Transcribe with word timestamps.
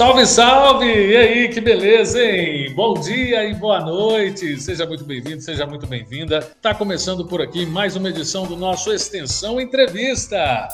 Salve, 0.00 0.26
salve! 0.26 0.86
E 0.86 1.14
aí, 1.14 1.48
que 1.50 1.60
beleza, 1.60 2.24
hein? 2.24 2.72
Bom 2.74 2.94
dia 2.94 3.44
e 3.44 3.52
boa 3.52 3.80
noite. 3.80 4.58
Seja 4.58 4.86
muito 4.86 5.04
bem-vindo, 5.04 5.42
seja 5.42 5.66
muito 5.66 5.86
bem-vinda. 5.86 6.40
Tá 6.62 6.74
começando 6.74 7.26
por 7.26 7.42
aqui 7.42 7.66
mais 7.66 7.96
uma 7.96 8.08
edição 8.08 8.46
do 8.46 8.56
nosso 8.56 8.90
Extensão 8.90 9.60
Entrevista. 9.60 10.68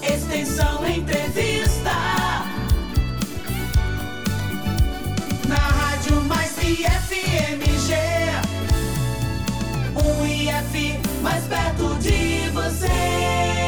Extensão 0.00 0.86
Entrevista. 0.86 1.90
Na 5.48 5.56
Rádio 5.56 6.22
Mais 6.22 6.56
IFMG. 6.58 7.96
Um 9.96 10.24
IF 10.24 11.00
mais 11.20 11.44
perto 11.48 11.96
de 11.96 12.48
você. 12.50 13.61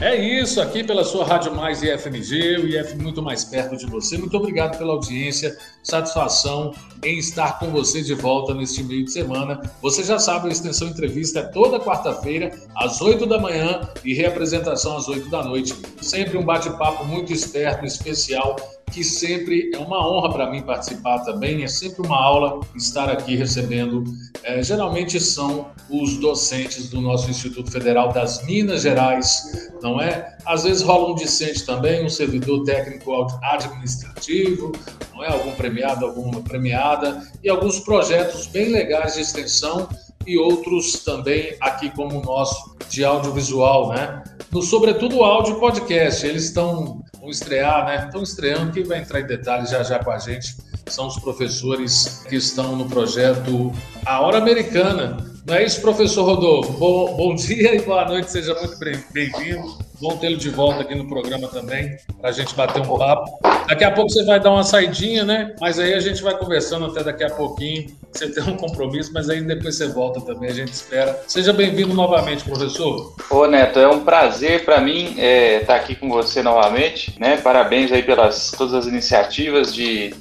É 0.00 0.14
isso, 0.14 0.60
aqui 0.60 0.84
pela 0.84 1.02
sua 1.02 1.24
Rádio 1.24 1.52
Mais 1.52 1.82
IFMG, 1.82 2.58
o 2.58 2.68
IF 2.68 2.94
muito 2.96 3.20
mais 3.20 3.44
perto 3.44 3.76
de 3.76 3.84
você. 3.84 4.16
Muito 4.16 4.36
obrigado 4.36 4.78
pela 4.78 4.92
audiência, 4.92 5.58
satisfação 5.82 6.72
em 7.02 7.18
estar 7.18 7.58
com 7.58 7.66
você 7.70 8.00
de 8.00 8.14
volta 8.14 8.54
neste 8.54 8.84
meio 8.84 9.04
de 9.04 9.10
semana. 9.10 9.60
Você 9.82 10.04
já 10.04 10.16
sabe, 10.20 10.48
a 10.48 10.52
Extensão 10.52 10.86
Entrevista 10.86 11.40
é 11.40 11.42
toda 11.42 11.80
quarta-feira, 11.80 12.56
às 12.76 13.00
8 13.00 13.26
da 13.26 13.40
manhã 13.40 13.88
e 14.04 14.14
reapresentação 14.14 14.96
às 14.96 15.08
8 15.08 15.28
da 15.30 15.42
noite. 15.42 15.74
Sempre 16.00 16.38
um 16.38 16.44
bate-papo 16.44 17.04
muito 17.04 17.32
esperto, 17.32 17.84
especial 17.84 18.54
que 18.90 19.04
sempre 19.04 19.70
é 19.74 19.78
uma 19.78 20.06
honra 20.06 20.32
para 20.32 20.50
mim 20.50 20.62
participar 20.62 21.20
também, 21.20 21.62
é 21.62 21.68
sempre 21.68 22.06
uma 22.06 22.16
aula 22.16 22.60
estar 22.74 23.08
aqui 23.08 23.36
recebendo. 23.36 24.04
É, 24.42 24.62
geralmente 24.62 25.20
são 25.20 25.68
os 25.90 26.18
docentes 26.18 26.90
do 26.90 27.00
nosso 27.00 27.30
Instituto 27.30 27.70
Federal 27.70 28.12
das 28.12 28.44
Minas 28.44 28.82
Gerais, 28.82 29.70
não 29.82 30.00
é? 30.00 30.36
Às 30.44 30.64
vezes 30.64 30.82
rola 30.82 31.12
um 31.12 31.14
discente 31.14 31.64
também, 31.64 32.04
um 32.04 32.08
servidor 32.08 32.64
técnico 32.64 33.26
administrativo, 33.42 34.72
não 35.14 35.24
é? 35.24 35.28
Algum 35.32 35.52
premiado, 35.52 36.06
alguma 36.06 36.40
premiada, 36.40 37.22
e 37.42 37.48
alguns 37.48 37.80
projetos 37.80 38.46
bem 38.46 38.68
legais 38.68 39.14
de 39.14 39.22
extensão 39.22 39.88
e 40.26 40.36
outros 40.36 41.04
também 41.04 41.56
aqui 41.60 41.90
como 41.90 42.18
o 42.18 42.22
nosso 42.22 42.76
de 42.90 43.04
audiovisual, 43.04 43.88
né? 43.90 44.22
No 44.50 44.62
sobretudo 44.62 45.22
áudio 45.22 45.58
podcast, 45.58 46.26
eles 46.26 46.44
estão 46.44 47.02
vão 47.28 47.30
estrear, 47.30 47.84
né? 47.84 48.06
Estão 48.06 48.22
estreando, 48.22 48.72
quem 48.72 48.84
vai 48.84 48.98
entrar 48.98 49.20
em 49.20 49.26
detalhes 49.26 49.70
já 49.70 49.82
já 49.82 49.98
com 49.98 50.10
a 50.10 50.18
gente 50.18 50.56
são 50.90 51.06
os 51.06 51.18
professores 51.18 52.24
que 52.28 52.36
estão 52.36 52.76
no 52.76 52.88
projeto 52.88 53.72
A 54.04 54.20
Hora 54.20 54.38
Americana. 54.38 55.28
Não 55.48 55.54
é 55.54 55.64
isso, 55.64 55.80
professor 55.80 56.24
Rodolfo? 56.24 56.72
Bom, 56.72 57.16
bom 57.16 57.34
dia 57.34 57.74
e 57.74 57.80
boa 57.80 58.04
noite, 58.04 58.30
seja 58.30 58.54
muito 58.54 58.78
bem-vindo. 58.78 59.78
Bom 59.98 60.16
tê-lo 60.18 60.36
de 60.36 60.50
volta 60.50 60.82
aqui 60.82 60.94
no 60.94 61.08
programa 61.08 61.48
também, 61.48 61.96
para 62.20 62.28
a 62.28 62.32
gente 62.32 62.54
bater 62.54 62.82
um 62.82 62.98
papo. 62.98 63.38
Daqui 63.66 63.82
a 63.82 63.90
pouco 63.90 64.10
você 64.10 64.24
vai 64.26 64.38
dar 64.38 64.52
uma 64.52 64.62
saidinha, 64.62 65.24
né? 65.24 65.54
Mas 65.58 65.78
aí 65.78 65.94
a 65.94 66.00
gente 66.00 66.22
vai 66.22 66.36
conversando 66.36 66.84
até 66.84 67.02
daqui 67.02 67.24
a 67.24 67.30
pouquinho. 67.30 67.86
Você 68.12 68.28
tem 68.28 68.44
um 68.44 68.56
compromisso, 68.58 69.10
mas 69.12 69.30
aí 69.30 69.40
depois 69.40 69.76
você 69.76 69.88
volta 69.88 70.20
também, 70.20 70.50
a 70.50 70.54
gente 70.54 70.72
espera. 70.72 71.18
Seja 71.26 71.52
bem-vindo 71.52 71.94
novamente, 71.94 72.44
professor. 72.44 73.14
Ô, 73.30 73.46
Neto, 73.46 73.78
é 73.78 73.88
um 73.88 74.00
prazer 74.04 74.66
para 74.66 74.80
mim 74.82 75.12
estar 75.12 75.22
é, 75.22 75.60
tá 75.60 75.76
aqui 75.76 75.94
com 75.94 76.10
você 76.10 76.42
novamente, 76.42 77.18
né? 77.18 77.38
Parabéns 77.38 77.90
aí 77.90 78.02
pelas 78.02 78.50
todas 78.50 78.74
as 78.74 78.86
iniciativas 78.86 79.74
de, 79.74 80.14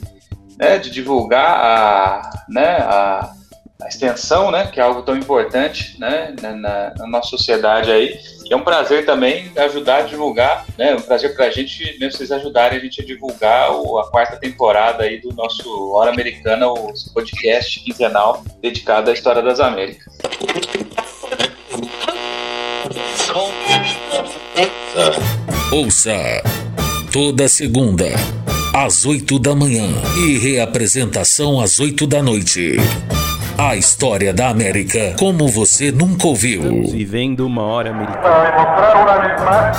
né, 0.58 0.78
de 0.80 0.90
divulgar 0.90 1.52
a, 1.52 2.46
né, 2.50 2.78
a, 2.80 3.32
a 3.82 3.88
extensão, 3.88 4.50
né? 4.50 4.68
Que 4.68 4.80
é 4.80 4.84
algo 4.84 5.04
tão 5.04 5.16
importante, 5.16 6.00
né? 6.00 6.34
na, 6.42 6.54
na, 6.98 7.08
nossa 7.08 7.30
sociedade 7.30 7.92
aí. 7.92 8.20
E 8.46 8.54
é 8.54 8.56
um 8.56 8.64
prazer 8.64 9.06
também 9.06 9.52
ajudar 9.56 9.98
a 9.98 10.02
divulgar, 10.02 10.66
né? 10.78 10.92
É 10.92 10.96
um 10.96 11.02
prazer 11.02 11.36
para 11.36 11.46
a 11.46 11.50
gente, 11.52 11.98
né, 12.00 12.10
vocês 12.10 12.32
ajudarem 12.32 12.80
a 12.80 12.82
gente 12.82 13.02
a 13.02 13.06
divulgar 13.06 13.72
o, 13.72 14.00
a 14.00 14.10
quarta 14.10 14.38
temporada 14.38 15.04
aí 15.04 15.20
do 15.20 15.34
nosso 15.34 15.92
Hora 15.94 16.12
Americana, 16.12 16.68
o 16.68 16.94
podcast 17.14 17.80
quinzenal 17.82 18.44
dedicado 18.62 19.10
à 19.10 19.14
história 19.14 19.42
das 19.42 19.60
Américas. 19.60 20.18
Ouça 25.72 26.42
toda 27.12 27.48
segunda 27.48 28.06
às 28.86 29.08
oito 29.08 29.40
da 29.40 29.56
manhã 29.56 29.88
e 30.24 30.38
reapresentação 30.38 31.60
às 31.60 31.80
oito 31.80 32.06
da 32.06 32.22
noite. 32.22 32.76
A 33.58 33.76
história 33.76 34.32
da 34.32 34.50
América 34.50 35.16
como 35.18 35.48
você 35.48 35.92
nunca 35.92 36.28
ouviu. 36.28 36.62
Estamos 36.62 36.92
vivendo 36.92 37.40
uma 37.48 37.64
hora 37.64 37.90
americana. 37.90 38.22
Para 38.22 38.52
demonstrar 38.52 39.04
uma 39.04 39.18
vez 39.18 39.42
mais 39.44 39.78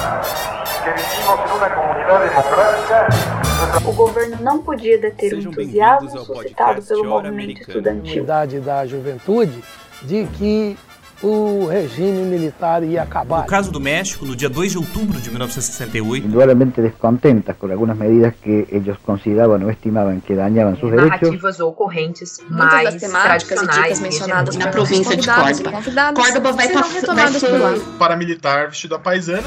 que 0.83 0.91
vivimos 0.91 1.39
em 1.39 1.57
uma 1.57 1.71
comunidade 1.71 2.29
democrática. 2.29 3.89
O 3.89 3.93
governo 3.93 4.37
não 4.41 4.59
podia 4.63 4.99
deter 4.99 5.31
Sejam 5.31 5.53
o 5.53 5.55
entusiasmo 5.55 6.11
suscitado 6.25 6.83
pelo 6.83 7.05
movimento 7.05 7.35
Americana. 7.35 7.67
estudantil. 7.69 8.25
da 8.65 8.85
juventude 8.85 9.63
de 10.03 10.27
que 10.37 10.77
o 11.23 11.67
regime 11.69 12.23
militar 12.25 12.83
ia 12.85 13.03
acabar. 13.03 13.41
No 13.43 13.47
caso 13.47 13.71
do 13.73 13.81
México, 13.81 14.25
no 14.25 14.37
dia 14.37 14.49
2 14.49 14.73
de 14.73 14.79
outubro 14.79 15.21
de 15.21 15.31
1968, 15.31 16.27
indudablemente 16.27 16.81
descontentas 16.81 17.57
con 17.57 17.71
algunas 17.73 17.97
medidas 17.97 18.35
que 18.43 18.67
ellos 18.71 18.97
consideraban 19.05 19.63
o 19.65 19.71
estimaban 19.71 20.21
que 20.21 20.35
dañaban 20.35 20.77
sus 20.79 20.91
derechos. 20.91 21.11
narrativas 21.23 21.61
ocorrentes 21.61 22.41
Muitas 22.49 22.71
das 22.71 22.83
mais 22.85 23.01
temáticas 23.01 23.43
e 23.43 23.67
tradicionais 23.67 23.85
dicas 23.85 24.01
mencionadas 24.01 24.57
na 24.57 24.69
província 24.71 25.17
de 25.17 25.27
Córdoba. 25.27 25.83
Córdoba 26.15 26.53
vai 26.53 26.67
serão 26.69 26.83
pa- 26.83 27.15
vai 27.15 27.33
ser- 27.33 27.81
paramilitar 27.99 28.69
vestido 28.69 28.95
a 28.95 28.99
paisana. 28.99 29.43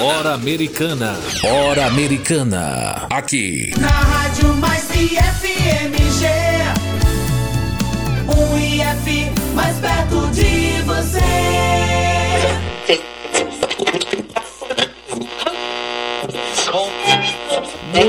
Hora 0.00 0.34
Americana. 0.34 1.14
Hora 1.44 1.86
Americana. 1.86 3.06
Aqui. 3.10 3.72
Na 3.78 3.88
Rádio 3.88 4.48
Mais 4.56 4.88
IFMG. 4.90 6.41
Mais 9.54 9.78
perto 9.78 10.26
de 10.32 10.82
você. 10.82 12.01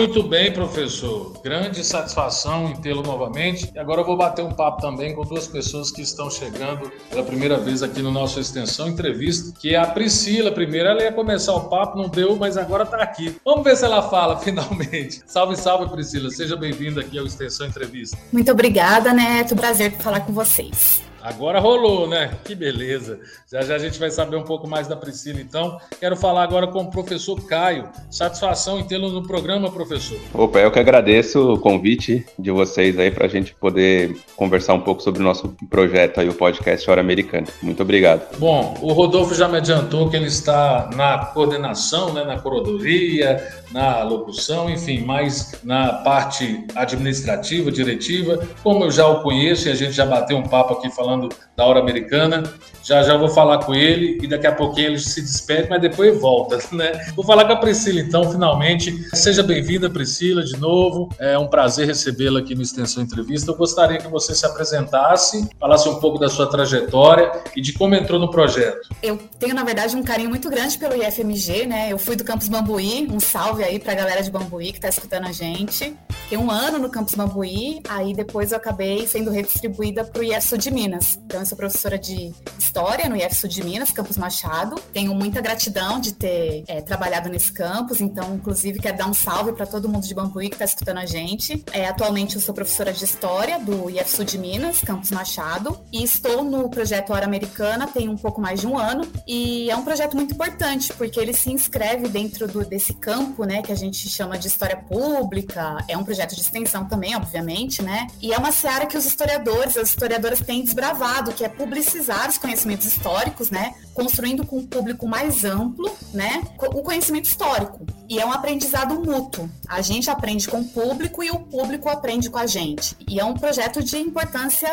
Muito 0.04 0.22
bem, 0.22 0.52
professor. 0.52 1.32
Grande 1.42 1.82
satisfação 1.82 2.68
em 2.68 2.76
tê-lo 2.76 3.02
novamente. 3.02 3.72
E 3.74 3.80
agora 3.80 4.02
eu 4.02 4.06
vou 4.06 4.18
bater 4.18 4.44
um 4.44 4.52
papo 4.52 4.82
também 4.82 5.16
com 5.16 5.22
duas 5.24 5.48
pessoas 5.48 5.92
que 5.92 6.02
estão 6.02 6.30
chegando 6.30 6.92
pela 7.10 7.24
primeira 7.24 7.58
vez 7.58 7.82
aqui 7.82 8.02
no 8.02 8.12
nosso 8.12 8.38
Extensão 8.38 8.90
Entrevista, 8.90 9.58
que 9.58 9.74
é 9.74 9.78
a 9.78 9.86
Priscila. 9.88 10.52
Primeiro 10.52 10.90
ela 10.90 11.02
ia 11.02 11.14
começar 11.14 11.54
o 11.54 11.70
papo, 11.70 11.98
não 11.98 12.10
deu, 12.10 12.36
mas 12.36 12.58
agora 12.58 12.84
está 12.84 12.98
aqui. 12.98 13.38
Vamos 13.46 13.64
ver 13.64 13.78
se 13.78 13.86
ela 13.86 14.02
fala 14.10 14.36
finalmente. 14.44 15.22
Salve, 15.26 15.56
salve, 15.56 15.90
Priscila. 15.90 16.30
Seja 16.30 16.58
bem-vinda 16.58 17.00
aqui 17.00 17.18
ao 17.18 17.26
Extensão 17.26 17.66
Entrevista. 17.66 18.18
Muito 18.30 18.52
obrigada, 18.52 19.14
Neto. 19.14 19.56
Prazer 19.56 19.94
falar 19.94 20.20
com 20.20 20.34
vocês. 20.34 21.13
Agora 21.24 21.58
rolou, 21.58 22.06
né? 22.06 22.32
Que 22.44 22.54
beleza. 22.54 23.18
Já 23.50 23.62
já 23.62 23.76
a 23.76 23.80
gente 23.80 23.98
vai 23.98 24.12
saber 24.12 24.36
um 24.36 24.44
pouco 24.44 24.68
mais 24.68 24.90
da 24.90 24.96
Priscila, 24.98 25.40
então. 25.40 25.78
Quero 25.98 26.18
falar 26.18 26.44
agora 26.44 26.68
com 26.68 26.82
o 26.82 26.92
professor 26.92 27.40
Caio. 27.48 27.88
Satisfação 28.12 28.78
em 28.78 28.84
tê-lo 28.84 29.10
no 29.10 29.26
programa, 29.26 29.72
professor. 29.72 30.20
Opa, 30.34 30.60
eu 30.60 30.70
que 30.70 30.80
agradeço 30.80 31.54
o 31.54 31.58
convite 31.58 32.26
de 32.38 32.52
vocês 32.52 33.00
aí 33.00 33.10
para 33.10 33.26
a 33.26 33.30
gente 33.30 33.56
poder 33.56 34.18
conversar 34.36 34.74
um 34.74 34.82
pouco 34.82 35.02
sobre 35.02 35.22
o 35.22 35.24
nosso 35.24 35.56
projeto 35.70 36.20
aí, 36.20 36.28
o 36.28 36.34
podcast 36.34 36.92
Hora 36.92 37.00
Americana. 37.00 37.48
Muito 37.62 37.82
obrigado. 37.82 38.38
Bom, 38.38 38.78
o 38.82 38.92
Rodolfo 38.92 39.34
já 39.34 39.48
me 39.48 39.58
adiantou 39.58 40.10
que 40.10 40.18
ele 40.18 40.28
está 40.28 40.90
na 40.94 41.28
coordenação, 41.28 42.12
né, 42.12 42.26
na 42.26 42.38
corodoria, 42.38 43.42
na 43.72 44.04
locução, 44.04 44.70
enfim, 44.70 45.06
mais 45.06 45.54
na 45.64 45.94
parte 45.94 46.66
administrativa, 46.76 47.72
diretiva. 47.72 48.46
Como 48.62 48.84
eu 48.84 48.92
já 48.92 49.08
o 49.08 49.22
conheço 49.24 49.70
e 49.70 49.72
a 49.72 49.76
gente 49.76 49.94
já 49.94 50.06
bateu 50.06 50.36
um 50.38 50.44
papo 50.44 50.74
aqui 50.74 50.94
falando 50.94 51.13
da 51.56 51.66
hora 51.66 51.80
americana, 51.80 52.44
já 52.84 53.02
já 53.04 53.16
vou 53.16 53.30
falar 53.30 53.60
com 53.60 53.74
ele 53.74 54.20
e 54.22 54.28
daqui 54.28 54.48
a 54.48 54.52
pouquinho 54.52 54.88
ele 54.88 55.00
se 55.00 55.22
despede, 55.22 55.70
mas 55.70 55.82
depois 55.82 56.20
volta, 56.20 56.60
né? 56.76 56.92
Vou 57.16 57.26
falar 57.26 57.46
com 57.46 57.54
a 57.54 57.56
Priscila 57.56 58.00
então, 58.00 58.30
finalmente. 58.30 58.92
Seja 59.16 59.42
bem-vinda, 59.42 59.90
Priscila, 59.90 60.44
de 60.44 60.58
novo. 60.58 61.10
É 61.20 61.38
um 61.38 61.48
prazer 61.48 61.88
recebê-la 61.88 62.40
aqui 62.40 62.56
no 62.56 62.62
Extensão 62.62 63.04
Entrevista. 63.04 63.52
Eu 63.52 63.56
gostaria 63.56 63.98
que 63.98 64.08
você 64.08 64.36
se 64.36 64.46
apresentasse, 64.46 65.48
falasse 65.60 65.88
um 65.88 65.96
pouco 65.96 66.20
da 66.20 66.28
sua 66.28 66.48
trajetória 66.48 67.32
e 67.56 67.62
de 67.62 67.74
como 67.74 67.96
entrou 67.96 68.20
no 68.20 68.30
projeto. 68.30 68.90
Eu 69.02 69.18
tenho, 69.40 69.56
na 69.56 69.64
verdade, 69.64 69.96
um 69.96 70.04
carinho 70.04 70.30
muito 70.30 70.50
grande 70.50 70.78
pelo 70.78 70.96
IFMG, 71.02 71.66
né? 71.66 71.92
Eu 71.92 71.98
fui 71.98 72.16
do 72.16 72.24
Campus 72.24 72.48
Bambuí, 72.48 73.08
um 73.10 73.20
salve 73.20 73.64
aí 73.64 73.80
pra 73.80 73.94
galera 73.94 74.22
de 74.22 74.30
Bambuí 74.32 74.74
que 74.74 74.80
tá 74.80 74.90
escutando 74.90 75.28
a 75.28 75.32
gente. 75.32 75.96
Fiquei 76.24 76.38
um 76.38 76.50
ano 76.50 76.80
no 76.80 76.90
Campus 76.90 77.16
Bambuí, 77.16 77.82
aí 77.88 78.14
depois 78.14 78.52
eu 78.52 78.58
acabei 78.58 79.08
sendo 79.08 79.30
redistribuída 79.30 80.04
pro 80.04 80.24
IESU 80.24 80.58
de 80.58 80.72
Minas. 80.72 81.03
Minas. 81.04 81.20
Então, 81.26 81.42
eu 81.42 81.46
sou 81.46 81.58
professora 81.58 81.98
de 81.98 82.34
História 82.58 83.10
no 83.10 83.16
IF 83.16 83.36
Sul 83.36 83.50
de 83.50 83.64
Minas, 83.64 83.92
Campus 83.92 84.18
Machado. 84.18 84.76
Tenho 84.92 85.14
muita 85.14 85.42
gratidão 85.42 86.00
de 86.00 86.14
ter 86.14 86.64
é, 86.68 86.82
trabalhado 86.82 87.30
nesse 87.30 87.52
campus, 87.52 88.02
então, 88.02 88.36
inclusive, 88.36 88.80
quero 88.80 88.98
dar 88.98 89.08
um 89.08 89.14
salve 89.14 89.54
para 89.54 89.66
todo 89.66 89.90
mundo 89.90 90.08
de 90.08 90.14
Bambuí 90.14 90.50
que 90.50 90.56
está 90.56 90.66
escutando 90.66 90.98
a 91.00 91.06
gente. 91.06 91.64
É, 91.72 91.88
atualmente, 91.88 92.36
eu 92.36 92.42
sou 92.42 92.54
professora 92.54 92.94
de 92.94 93.04
História 93.04 93.60
do 93.60 93.90
IF 93.90 94.10
Sul 94.10 94.26
de 94.26 94.38
Minas, 94.38 94.82
Campus 94.82 95.12
Machado, 95.12 95.80
e 95.92 96.04
estou 96.04 96.44
no 96.44 96.70
projeto 96.70 97.12
Hora 97.12 97.26
Americana 97.26 97.88
tem 97.88 98.10
um 98.10 98.18
pouco 98.18 98.40
mais 98.40 98.62
de 98.62 98.68
um 98.68 98.78
ano, 98.78 99.06
e 99.28 99.70
é 99.70 99.76
um 99.76 99.84
projeto 99.84 100.16
muito 100.16 100.34
importante, 100.34 100.94
porque 100.94 101.20
ele 101.20 101.34
se 101.34 101.52
inscreve 101.52 102.08
dentro 102.08 102.48
do, 102.48 102.66
desse 102.66 102.94
campo, 102.94 103.44
né, 103.44 103.62
que 103.62 103.72
a 103.72 103.76
gente 103.76 104.08
chama 104.10 104.38
de 104.38 104.48
história 104.48 104.78
pública, 104.78 105.84
é 105.88 105.98
um 105.98 106.04
projeto 106.04 106.36
de 106.36 106.42
extensão 106.42 106.86
também, 106.86 107.16
obviamente, 107.16 107.82
né, 107.82 108.08
e 108.22 108.34
é 108.34 108.38
uma 108.38 108.52
seara 108.52 108.86
que 108.86 108.98
os 108.98 109.06
historiadores, 109.06 109.78
as 109.78 109.90
historiadoras 109.90 110.40
têm 110.40 110.64
desbravado, 110.64 110.93
que 111.34 111.44
é 111.44 111.50
publicizar 111.50 112.30
os 112.30 112.38
conhecimentos 112.38 112.86
históricos, 112.86 113.50
né, 113.50 113.74
construindo 113.94 114.46
com 114.46 114.58
um 114.58 114.66
público 114.66 115.08
mais 115.08 115.44
amplo, 115.44 115.92
né, 116.14 116.42
o 116.60 116.82
conhecimento 116.82 117.26
histórico. 117.26 117.86
E 118.10 118.20
é 118.20 118.26
um 118.26 118.32
aprendizado 118.32 118.96
mútuo. 118.96 119.50
A 119.68 119.82
gente 119.82 120.10
aprende 120.10 120.48
com 120.48 120.62
o 120.62 120.66
público 120.66 121.24
e 121.24 121.32
o 121.32 121.40
público 121.40 121.90
aprende 121.90 122.30
com 122.30 122.38
a 122.38 122.46
gente. 122.46 122.96
E 123.08 123.20
é 123.20 123.26
um 123.26 123.34
projeto 123.34 123.84
de 123.84 123.98
importância, 123.98 124.70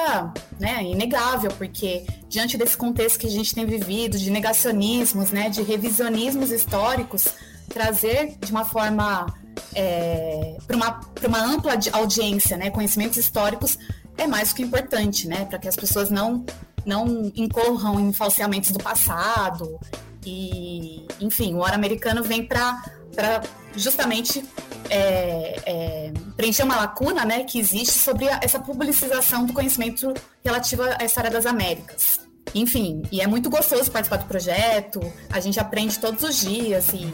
né, 0.58 0.82
inegável, 0.82 1.50
porque 1.52 2.06
diante 2.28 2.56
desse 2.56 2.76
contexto 2.76 3.18
que 3.18 3.26
a 3.26 3.30
gente 3.30 3.54
tem 3.54 3.64
vivido, 3.64 4.18
de 4.18 4.30
negacionismos, 4.30 5.30
né, 5.30 5.48
de 5.48 5.62
revisionismos 5.62 6.50
históricos, 6.50 7.28
trazer 7.68 8.36
de 8.40 8.50
uma 8.50 8.64
forma 8.64 9.26
é, 9.74 10.56
para 10.66 10.76
uma, 10.76 11.00
uma 11.26 11.38
ampla 11.38 11.72
audiência, 11.92 12.56
né, 12.56 12.70
conhecimentos 12.70 13.16
históricos 13.16 13.78
é 14.20 14.26
mais 14.26 14.50
do 14.50 14.56
que 14.56 14.62
importante, 14.62 15.26
né, 15.26 15.44
para 15.46 15.58
que 15.58 15.68
as 15.68 15.76
pessoas 15.76 16.10
não 16.10 16.44
não 16.84 17.30
incorram 17.36 18.00
em 18.00 18.10
falseamentos 18.10 18.70
do 18.70 18.78
passado 18.78 19.78
e, 20.24 21.06
enfim, 21.20 21.54
o 21.54 21.58
Hora 21.58 21.74
Americano 21.74 22.22
vem 22.22 22.46
para 22.46 22.82
justamente 23.76 24.42
é, 24.88 25.60
é, 25.66 26.12
preencher 26.36 26.62
uma 26.62 26.76
lacuna 26.76 27.24
né, 27.24 27.44
que 27.44 27.58
existe 27.58 27.98
sobre 27.98 28.28
a, 28.28 28.40
essa 28.42 28.58
publicização 28.58 29.44
do 29.44 29.52
conhecimento 29.52 30.12
relativo 30.42 30.82
à 30.82 31.04
história 31.04 31.30
das 31.30 31.44
Américas. 31.44 32.20
Enfim, 32.54 33.02
e 33.12 33.20
é 33.20 33.26
muito 33.26 33.48
gostoso 33.50 33.90
participar 33.90 34.16
do 34.16 34.24
projeto, 34.24 35.00
a 35.30 35.38
gente 35.38 35.60
aprende 35.60 35.98
todos 35.98 36.24
os 36.24 36.40
dias 36.40 36.88
e, 36.94 37.12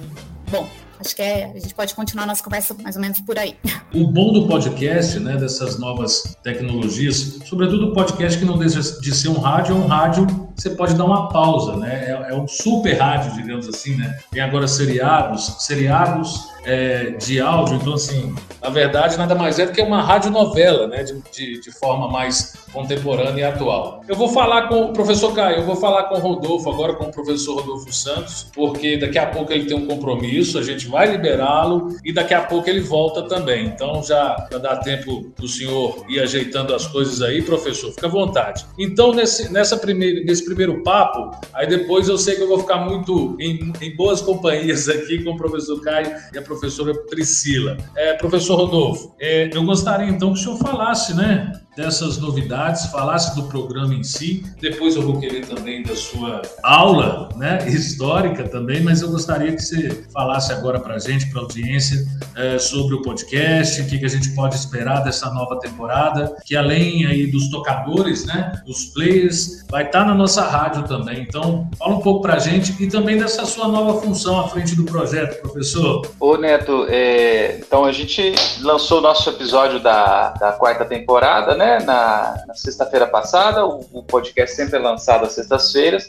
bom, 0.49 0.69
acho 0.99 1.17
que 1.17 1.23
é, 1.23 1.53
a 1.55 1.59
gente 1.59 1.75
pode 1.75 1.95
continuar 1.95 2.27
nossa 2.27 2.43
conversa 2.43 2.75
mais 2.83 2.97
ou 2.97 3.03
menos 3.03 3.21
por 3.21 3.39
aí. 3.39 3.57
O 3.95 4.07
bom 4.07 4.33
do 4.33 4.47
podcast, 4.47 5.19
né, 5.21 5.37
dessas 5.37 5.79
novas 5.79 6.37
tecnologias, 6.43 7.39
sobretudo 7.45 7.89
o 7.89 7.93
podcast 7.93 8.39
que 8.39 8.45
não 8.45 8.59
deixa 8.59 8.81
de 9.01 9.15
ser 9.15 9.29
um 9.29 9.39
rádio, 9.39 9.75
é 9.75 9.79
um 9.79 9.87
rádio 9.87 10.47
você 10.57 10.71
pode 10.71 10.95
dar 10.95 11.05
uma 11.05 11.29
pausa, 11.29 11.77
né? 11.77 12.07
É, 12.07 12.33
é 12.33 12.35
um 12.35 12.49
super 12.49 12.95
rádio, 12.95 13.35
digamos 13.35 13.69
assim, 13.69 13.95
né? 13.95 14.19
Tem 14.31 14.41
agora 14.41 14.67
seriados, 14.67 15.57
seriados 15.59 16.49
é, 16.65 17.11
de 17.11 17.41
áudio, 17.41 17.77
então 17.77 17.95
assim, 17.95 18.35
na 18.61 18.71
verdade 18.71 19.17
nada 19.17 19.35
mais 19.37 19.59
é 19.59 19.67
do 19.67 19.73
que 19.73 19.81
uma 19.81 20.03
radionovela, 20.03 20.89
né, 20.89 21.05
de, 21.05 21.23
de, 21.33 21.61
de, 21.61 21.71
forma 21.71 22.09
mais 22.09 22.55
contemporânea 22.73 23.41
e 23.41 23.45
atual. 23.45 24.03
Eu 24.09 24.17
vou 24.17 24.29
falar 24.29 24.69
com 24.69 24.87
o 24.87 24.93
professor 24.93 25.33
Caio, 25.33 25.59
eu 25.59 25.65
vou 25.65 25.77
falar 25.77 26.05
com 26.05 26.17
o 26.17 26.19
Rodolfo 26.19 26.69
agora, 26.69 26.95
com 26.95 27.05
o 27.05 27.13
professor 27.13 27.61
Rodolfo 27.61 27.93
Santos, 27.93 28.49
porque 28.53 28.97
daqui 28.97 29.19
a 29.19 29.27
pouco 29.27 29.53
ele 29.53 29.67
tem 29.67 29.77
um 29.77 29.87
compromisso, 29.87 30.59
a 30.59 30.63
gente 30.63 30.86
vai 30.87 31.11
liberá-lo 31.11 31.97
e 32.05 32.13
daqui 32.13 32.35
a 32.35 32.43
pouco 32.43 32.69
ele 32.69 32.81
volta 32.81 33.23
também. 33.23 33.67
Então 33.67 34.03
já, 34.03 34.49
já 34.51 34.59
dá 34.59 34.77
tempo 34.77 35.33
do 35.39 35.49
senhor 35.49 36.05
ir 36.09 36.21
ajeitando 36.21 36.75
as 36.75 36.87
coisas 36.87 37.21
aí, 37.23 37.43
professor, 37.43 37.91
fica 37.93 38.07
à 38.07 38.11
vontade. 38.11 38.65
Então 38.79 39.13
nesse, 39.13 39.53
nessa 39.53 39.77
primeira, 39.77 40.25
nesse 40.25 40.45
primeiro 40.45 40.83
papo, 40.83 41.37
aí 41.53 41.67
depois 41.67 42.09
eu 42.09 42.17
sei 42.17 42.37
que 42.37 42.43
eu 42.43 42.49
vou 42.49 42.61
ficar 42.61 42.79
muito 42.79 43.37
em, 43.41 43.73
em 43.81 43.97
boas 43.97 44.21
companhias 44.21 44.89
aqui 44.89 45.23
com 45.23 45.33
o 45.33 45.37
professor 45.37 45.81
Caio 45.81 46.15
e 46.33 46.39
a 46.39 46.43
professora 46.43 46.77
professora 46.77 46.95
Priscila. 46.95 47.77
É, 47.97 48.15
professor 48.15 48.57
Rodolfo, 48.57 49.15
é, 49.19 49.51
eu 49.53 49.65
gostaria 49.65 50.09
então 50.09 50.33
que 50.33 50.41
o 50.41 50.43
senhor 50.43 50.59
falasse, 50.59 51.15
né, 51.15 51.53
dessas 51.77 52.17
novidades, 52.17 52.87
falasse 52.87 53.37
do 53.37 53.45
programa 53.45 53.95
em 53.95 54.03
si. 54.03 54.43
Depois 54.61 54.97
eu 54.97 55.03
vou 55.03 55.21
querer 55.21 55.47
também 55.47 55.83
da 55.83 55.95
sua 55.95 56.41
aula, 56.63 57.29
né, 57.37 57.69
histórica 57.69 58.49
também, 58.49 58.83
mas 58.83 59.03
eu 59.03 59.11
gostaria 59.11 59.53
que 59.53 59.61
você 59.61 60.05
falasse 60.13 60.53
agora 60.53 60.81
para 60.81 60.95
a 60.95 60.99
gente, 60.99 61.31
para 61.31 61.41
a 61.41 61.43
audiência, 61.43 62.07
é, 62.35 62.59
sobre 62.59 62.95
o 62.95 63.03
podcast, 63.03 63.83
o 63.83 63.87
que, 63.87 63.99
que 63.99 64.07
a 64.07 64.09
gente 64.09 64.31
pode 64.31 64.55
esperar 64.55 65.05
dessa 65.05 65.31
nova 65.31 65.59
temporada, 65.61 66.35
que 66.47 66.57
além 66.57 67.05
aí 67.05 67.27
dos 67.27 67.51
tocadores, 67.51 68.25
né, 68.25 68.61
dos 68.67 68.87
players, 68.87 69.65
vai 69.69 69.85
estar 69.85 70.01
tá 70.01 70.05
na 70.07 70.15
nossa 70.15 70.43
rádio 70.43 70.85
também. 70.85 71.27
Então, 71.29 71.69
fala 71.79 71.97
um 71.97 72.01
pouco 72.01 72.23
para 72.23 72.35
a 72.35 72.39
gente 72.39 72.75
e 72.83 72.87
também 72.87 73.19
dessa 73.19 73.45
sua 73.45 73.69
nova 73.69 74.01
função 74.01 74.41
à 74.41 74.49
frente 74.49 74.75
do 74.75 74.85
projeto, 74.85 75.43
professor. 75.43 76.07
Ô, 76.19 76.37
Neto, 76.39 76.87
é, 76.89 77.59
então 77.59 77.85
a 77.85 77.93
gente 77.93 78.35
lançou 78.63 78.99
o 78.99 79.03
nosso 79.03 79.29
episódio 79.29 79.79
da, 79.79 80.31
da 80.31 80.53
quarta 80.53 80.85
temporada, 80.85 81.55
né? 81.55 81.66
Né, 81.67 81.81
na, 81.81 82.45
na 82.47 82.55
sexta-feira 82.55 83.07
passada, 83.09 83.67
o, 83.67 83.85
o, 83.93 84.03
podcast 84.05 84.55
sempre 84.55 84.77
é 84.77 84.79
lançado 84.79 85.25
às 85.25 85.33
sextas-feiras. 85.33 86.09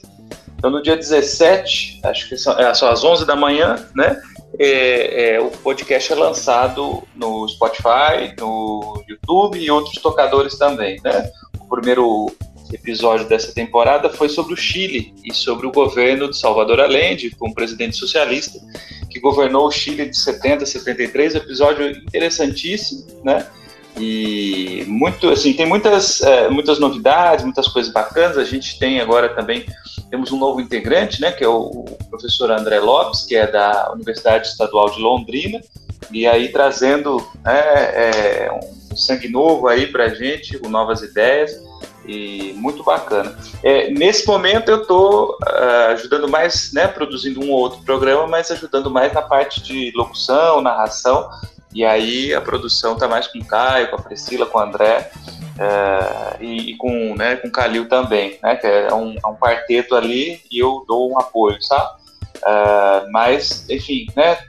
Então, 0.56 0.70
no 0.70 0.82
dia 0.82 0.96
17, 0.96 2.02
acho 2.04 2.30
que 2.30 2.38
são, 2.38 2.58
é, 2.60 2.74
são 2.74 2.90
às 2.90 3.04
11 3.04 3.26
da 3.26 3.36
manhã, 3.36 3.76
né, 3.96 4.22
é, 4.60 5.36
é, 5.36 5.40
o 5.40 5.50
podcast 5.50 6.12
é 6.12 6.16
lançado 6.16 7.04
no 7.16 7.48
Spotify, 7.48 8.36
no 8.40 9.04
YouTube 9.08 9.60
e 9.60 9.70
outros 9.72 9.96
tocadores 10.02 10.58
também, 10.58 11.00
né. 11.04 11.30
O 11.60 11.68
primeiro 11.68 12.28
episódio 12.72 13.28
dessa 13.28 13.54
temporada 13.54 14.10
foi 14.10 14.30
sobre 14.30 14.54
o 14.54 14.58
Chile 14.58 15.14
e 15.24 15.34
sobre 15.34 15.68
o 15.68 15.72
governo 15.72 16.30
de 16.30 16.38
Salvador 16.38 16.80
Allende, 16.80 17.32
com 17.32 17.50
um 17.50 17.54
presidente 17.54 17.96
socialista 17.96 18.60
que 19.10 19.20
governou 19.20 19.68
o 19.68 19.72
Chile 19.72 20.10
de 20.10 20.18
70 20.18 20.64
a 20.64 20.68
73, 20.68 21.36
episódio 21.36 21.90
interessantíssimo, 21.90 23.06
né? 23.24 23.46
E 24.00 24.86
muito, 24.88 25.30
assim, 25.30 25.54
tem 25.54 25.66
muitas, 25.66 26.22
é, 26.22 26.50
muitas 26.50 26.80
novidades, 26.80 27.44
muitas 27.44 27.68
coisas 27.68 27.92
bacanas. 27.92 28.38
A 28.38 28.44
gente 28.44 28.78
tem 28.78 29.00
agora 29.00 29.30
também, 29.30 29.66
temos 30.10 30.32
um 30.32 30.38
novo 30.38 30.62
integrante, 30.62 31.20
né, 31.20 31.32
que 31.32 31.44
é 31.44 31.48
o, 31.48 31.86
professor 32.10 32.52
André 32.52 32.80
Lopes, 32.80 33.26
que 33.26 33.36
é 33.36 33.48
da 33.48 33.92
Universidade 33.94 34.48
Estadual 34.48 34.90
de 34.90 35.00
Londrina, 35.00 35.60
e 36.12 36.28
aí 36.28 36.50
trazendo 36.50 37.18
né, 37.44 37.54
é, 37.54 38.52
um 38.92 38.96
sangue 38.96 39.30
novo 39.30 39.68
aí 39.68 39.88
para 39.88 40.06
a 40.06 40.10
gente, 40.10 40.58
com 40.60 40.70
novas 40.70 41.02
ideias, 41.02 41.60
e 42.08 42.54
muito 42.56 42.84
bacana. 42.84 43.38
É, 43.62 43.90
nesse 43.92 44.26
momento 44.26 44.70
eu 44.70 44.82
estou 44.82 45.32
uh, 45.32 45.92
ajudando 45.92 46.28
mais, 46.30 46.72
né, 46.72 46.88
produzindo 46.88 47.44
um 47.44 47.52
ou 47.52 47.60
outro 47.60 47.84
programa, 47.84 48.26
mas 48.26 48.50
ajudando 48.50 48.90
mais 48.90 49.12
na 49.12 49.22
parte 49.22 49.62
de 49.62 49.92
locução, 49.94 50.62
narração, 50.62 51.30
e 51.78 51.86
aí 51.86 52.34
a 52.34 52.42
produção 52.42 52.98
tá 52.98 53.08
mais 53.08 53.28
com 53.28 53.38
o 53.38 53.46
Caio, 53.46 53.88
com 53.92 53.98
a 53.98 54.02
Priscila, 54.02 54.48
com 54.48 54.58
o 54.58 54.62
André 54.62 55.12
é, 55.60 56.44
e, 56.44 56.72
e, 56.72 56.76
com, 56.76 57.14
né, 57.14 57.36
com 57.36 57.50
o 57.50 57.52
Calil 57.52 57.88
também, 57.88 58.40
né? 58.42 58.56
Que 58.56 58.66
é 58.66 58.92
um, 58.92 59.16
é 59.24 59.28
um 59.28 59.36
quarteto 59.36 59.94
ali 59.94 60.42
e 60.52 60.58
eu 60.58 60.84
dou 60.88 61.12
um 61.12 61.20
apoio, 61.20 61.62
sabe? 61.62 62.02
É, 62.44 63.06
mas, 63.12 63.70
enfim, 63.70 64.08
né? 64.16 64.40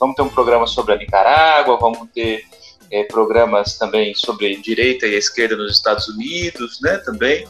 Vamos 0.00 0.16
ter 0.16 0.22
um 0.22 0.28
programa 0.28 0.66
sobre 0.66 0.94
a 0.94 0.96
Nicarágua, 0.96 1.76
vamos 1.76 2.08
ter 2.12 2.42
é, 2.90 3.04
programas 3.04 3.78
também 3.78 4.12
sobre 4.12 4.56
direita 4.56 5.06
e 5.06 5.14
esquerda 5.14 5.54
nos 5.54 5.70
Estados 5.70 6.08
Unidos, 6.08 6.80
né? 6.80 6.96
Também. 7.04 7.46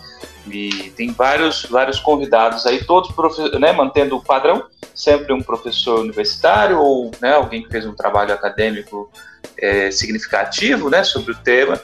E 0.46 0.92
tem 0.96 1.12
vários, 1.12 1.64
vários 1.64 1.98
convidados 1.98 2.66
aí, 2.66 2.84
todos 2.84 3.10
né, 3.58 3.72
mantendo 3.72 4.16
o 4.16 4.22
padrão, 4.22 4.66
sempre 4.94 5.32
um 5.32 5.40
professor 5.40 6.00
universitário 6.00 6.78
ou 6.78 7.10
né, 7.20 7.34
alguém 7.34 7.62
que 7.62 7.70
fez 7.70 7.86
um 7.86 7.94
trabalho 7.94 8.32
acadêmico 8.32 9.10
é, 9.58 9.90
significativo 9.90 10.90
né, 10.90 11.02
sobre 11.02 11.32
o 11.32 11.36
tema 11.36 11.80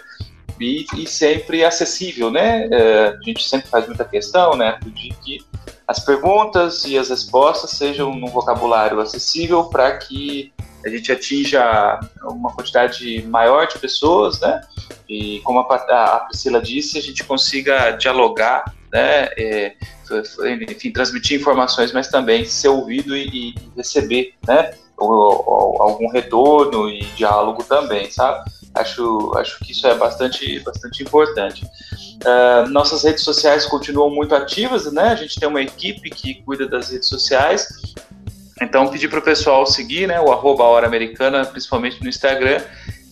e, 0.61 0.85
e 0.97 1.07
sempre 1.07 1.64
acessível. 1.64 2.31
Né? 2.31 2.69
É, 2.71 3.17
a 3.19 3.23
gente 3.25 3.49
sempre 3.49 3.69
faz 3.69 3.87
muita 3.87 4.05
questão 4.05 4.55
né, 4.57 4.79
de 4.85 5.09
que 5.25 5.38
as 5.88 5.99
perguntas 5.99 6.85
e 6.85 6.97
as 6.97 7.09
respostas 7.09 7.71
sejam 7.71 8.14
num 8.14 8.29
vocabulário 8.29 9.00
acessível 9.00 9.64
para 9.64 9.97
que 9.97 10.52
a 10.85 10.88
gente 10.88 11.11
atinja 11.11 12.00
uma 12.23 12.52
quantidade 12.52 13.23
maior 13.26 13.67
de 13.67 13.79
pessoas, 13.79 14.40
né? 14.40 14.61
E 15.11 15.40
como 15.40 15.59
a, 15.59 16.21
Priscila 16.29 16.62
disse, 16.62 16.99
a 16.99 17.02
gente 17.02 17.25
consiga 17.25 17.90
dialogar, 17.93 18.64
né? 18.93 19.29
É, 19.37 19.75
enfim, 20.69 20.90
transmitir 20.90 21.40
informações, 21.40 21.93
mas 21.93 22.09
também 22.09 22.45
ser 22.45 22.69
ouvido 22.69 23.17
e, 23.17 23.50
e 23.50 23.55
receber, 23.76 24.35
né? 24.47 24.73
algum 24.99 26.11
retorno 26.11 26.90
e 26.90 27.00
diálogo 27.17 27.64
também, 27.64 28.11
sabe? 28.11 28.50
Acho, 28.75 29.33
acho 29.38 29.59
que 29.61 29.73
isso 29.73 29.87
é 29.87 29.95
bastante, 29.95 30.61
bastante 30.61 31.02
importante. 31.02 31.64
Uh, 31.64 32.69
nossas 32.69 33.02
redes 33.02 33.25
sociais 33.25 33.64
continuam 33.64 34.11
muito 34.11 34.35
ativas, 34.35 34.93
né? 34.93 35.05
A 35.05 35.14
gente 35.14 35.40
tem 35.40 35.49
uma 35.49 35.62
equipe 35.62 36.11
que 36.11 36.43
cuida 36.43 36.69
das 36.69 36.90
redes 36.90 37.09
sociais 37.09 37.67
então, 38.61 38.88
pedir 38.88 39.09
para 39.09 39.19
o 39.19 39.23
pessoal 39.23 39.64
seguir 39.64 40.07
né, 40.07 40.21
o 40.21 40.31
arroba 40.31 40.64
Hora 40.64 40.87
Americana, 40.87 41.47
principalmente 41.47 42.02
no 42.02 42.09
Instagram, 42.09 42.61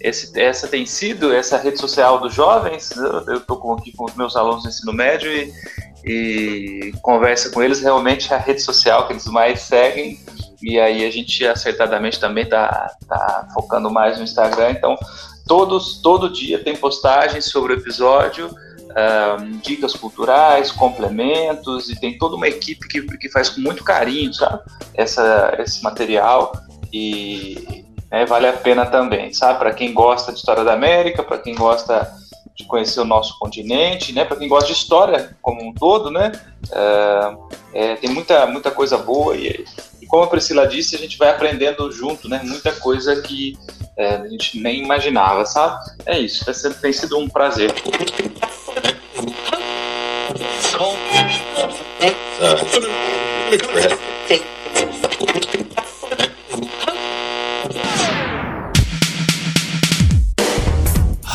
esse, 0.00 0.38
essa 0.38 0.68
tem 0.68 0.86
sido 0.86 1.32
essa 1.32 1.56
rede 1.56 1.78
social 1.78 2.20
dos 2.20 2.34
jovens. 2.34 2.90
Eu 3.26 3.38
estou 3.38 3.72
aqui 3.74 3.92
com 3.92 4.04
os 4.04 4.14
meus 4.14 4.36
alunos 4.36 4.62
do 4.62 4.68
ensino 4.68 4.92
médio 4.92 5.30
e, 5.30 5.52
e 6.04 6.92
com 7.02 7.22
eles. 7.62 7.80
Realmente 7.80 8.32
é 8.32 8.36
a 8.36 8.38
rede 8.38 8.60
social 8.60 9.06
que 9.06 9.12
eles 9.12 9.26
mais 9.26 9.62
seguem. 9.62 10.18
E 10.62 10.78
aí 10.78 11.04
a 11.04 11.10
gente 11.10 11.46
acertadamente 11.46 12.18
também 12.18 12.44
está 12.44 12.92
tá 13.08 13.48
focando 13.54 13.90
mais 13.90 14.18
no 14.18 14.24
Instagram. 14.24 14.70
Então, 14.70 14.96
todos, 15.46 16.00
todo 16.00 16.32
dia 16.32 16.62
tem 16.62 16.76
postagens 16.76 17.46
sobre 17.46 17.74
o 17.74 17.76
episódio. 17.76 18.50
Um, 18.88 19.58
dicas 19.58 19.94
culturais, 19.94 20.72
complementos, 20.72 21.90
e 21.90 22.00
tem 22.00 22.16
toda 22.18 22.34
uma 22.34 22.48
equipe 22.48 22.88
que, 22.88 23.02
que 23.18 23.28
faz 23.28 23.48
com 23.48 23.60
muito 23.60 23.84
carinho, 23.84 24.32
sabe? 24.32 24.62
Essa, 24.94 25.54
esse 25.58 25.82
material. 25.84 26.52
E, 26.92 27.84
né, 28.10 28.24
vale 28.26 28.46
a 28.46 28.52
pena 28.52 28.86
também, 28.86 29.32
sabe? 29.32 29.58
Para 29.58 29.72
quem 29.72 29.92
gosta 29.92 30.32
de 30.32 30.38
história 30.38 30.64
da 30.64 30.72
América, 30.72 31.22
para 31.22 31.38
quem 31.38 31.54
gosta 31.54 32.10
de 32.58 32.64
conhecer 32.64 33.00
o 33.00 33.04
nosso 33.04 33.38
continente, 33.38 34.12
né? 34.12 34.24
Para 34.24 34.36
quem 34.36 34.48
gosta 34.48 34.66
de 34.66 34.72
história 34.72 35.36
como 35.40 35.62
um 35.62 35.72
todo, 35.72 36.10
né? 36.10 36.32
É, 36.72 37.36
é, 37.72 37.94
tem 37.96 38.10
muita 38.10 38.46
muita 38.46 38.70
coisa 38.70 38.98
boa 38.98 39.36
e, 39.36 39.64
e, 40.02 40.06
como 40.06 40.24
a 40.24 40.26
Priscila 40.26 40.66
disse, 40.66 40.96
a 40.96 40.98
gente 40.98 41.16
vai 41.16 41.30
aprendendo 41.30 41.90
junto, 41.92 42.28
né? 42.28 42.40
Muita 42.42 42.72
coisa 42.72 43.20
que 43.22 43.56
é, 43.96 44.16
a 44.16 44.28
gente 44.28 44.58
nem 44.60 44.82
imaginava, 44.82 45.46
sabe? 45.46 45.78
É 46.04 46.18
isso. 46.18 46.44
Tem 46.80 46.92
sido 46.92 47.16
um 47.18 47.28
prazer. 47.28 47.72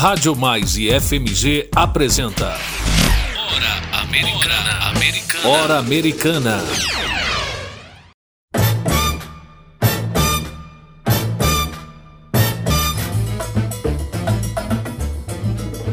Rádio 0.04 0.36
Mais 0.36 0.76
e 0.76 0.90
FMG 1.00 1.70
apresenta 1.74 2.58
Hora 3.38 4.02
Americana. 4.02 4.90
Americana. 4.90 5.48
Hora 5.48 5.78
Americana. 5.78 6.62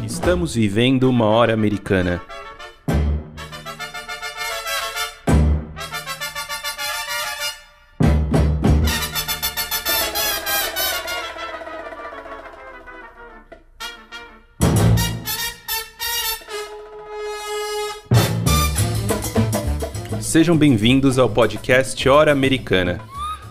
Estamos 0.05 0.55
vivendo 0.55 1.09
uma 1.09 1.27
hora 1.27 1.53
americana. 1.53 2.21
Sejam 20.31 20.55
bem-vindos 20.55 21.19
ao 21.19 21.29
podcast 21.29 22.07
Hora 22.07 22.31
Americana. 22.31 23.01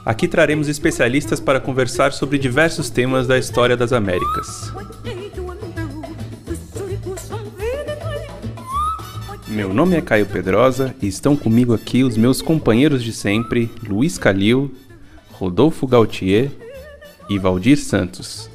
Aqui 0.02 0.26
traremos 0.26 0.66
especialistas 0.66 1.38
para 1.38 1.60
conversar 1.60 2.10
sobre 2.10 2.38
diversos 2.38 2.88
temas 2.88 3.26
da 3.26 3.36
história 3.36 3.76
das 3.76 3.92
Américas. 3.92 4.72
Meu 9.46 9.74
nome 9.74 9.94
é 9.94 10.00
Caio 10.00 10.24
Pedrosa 10.24 10.94
e 11.02 11.06
estão 11.06 11.36
comigo 11.36 11.74
aqui 11.74 12.02
os 12.02 12.16
meus 12.16 12.40
companheiros 12.40 13.04
de 13.04 13.12
sempre, 13.12 13.70
Luiz 13.86 14.16
Calil, 14.16 14.74
Rodolfo 15.32 15.86
Gautier 15.86 16.50
e 17.28 17.38
Valdir 17.38 17.76
Santos. 17.76 18.48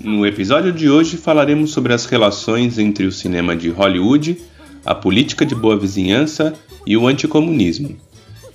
No 0.00 0.26
episódio 0.26 0.72
de 0.72 0.88
hoje 0.88 1.18
falaremos 1.18 1.72
sobre 1.72 1.92
as 1.92 2.06
relações 2.06 2.78
entre 2.78 3.04
o 3.04 3.12
cinema 3.12 3.54
de 3.54 3.68
Hollywood 3.68 4.55
a 4.86 4.94
política 4.94 5.44
de 5.44 5.54
boa 5.54 5.76
vizinhança 5.76 6.54
e 6.86 6.96
o 6.96 7.08
anticomunismo. 7.08 7.96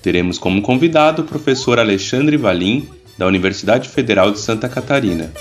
Teremos 0.02 0.40
como 0.40 0.62
convidado 0.62 1.22
o 1.22 1.26
professor 1.26 1.78
Alexandre 1.78 2.38
Valim, 2.38 2.88
da 3.18 3.28
Universidade 3.28 3.90
Federal 3.90 4.32
de 4.32 4.40
Santa 4.40 4.70
Catarina. 4.70 5.32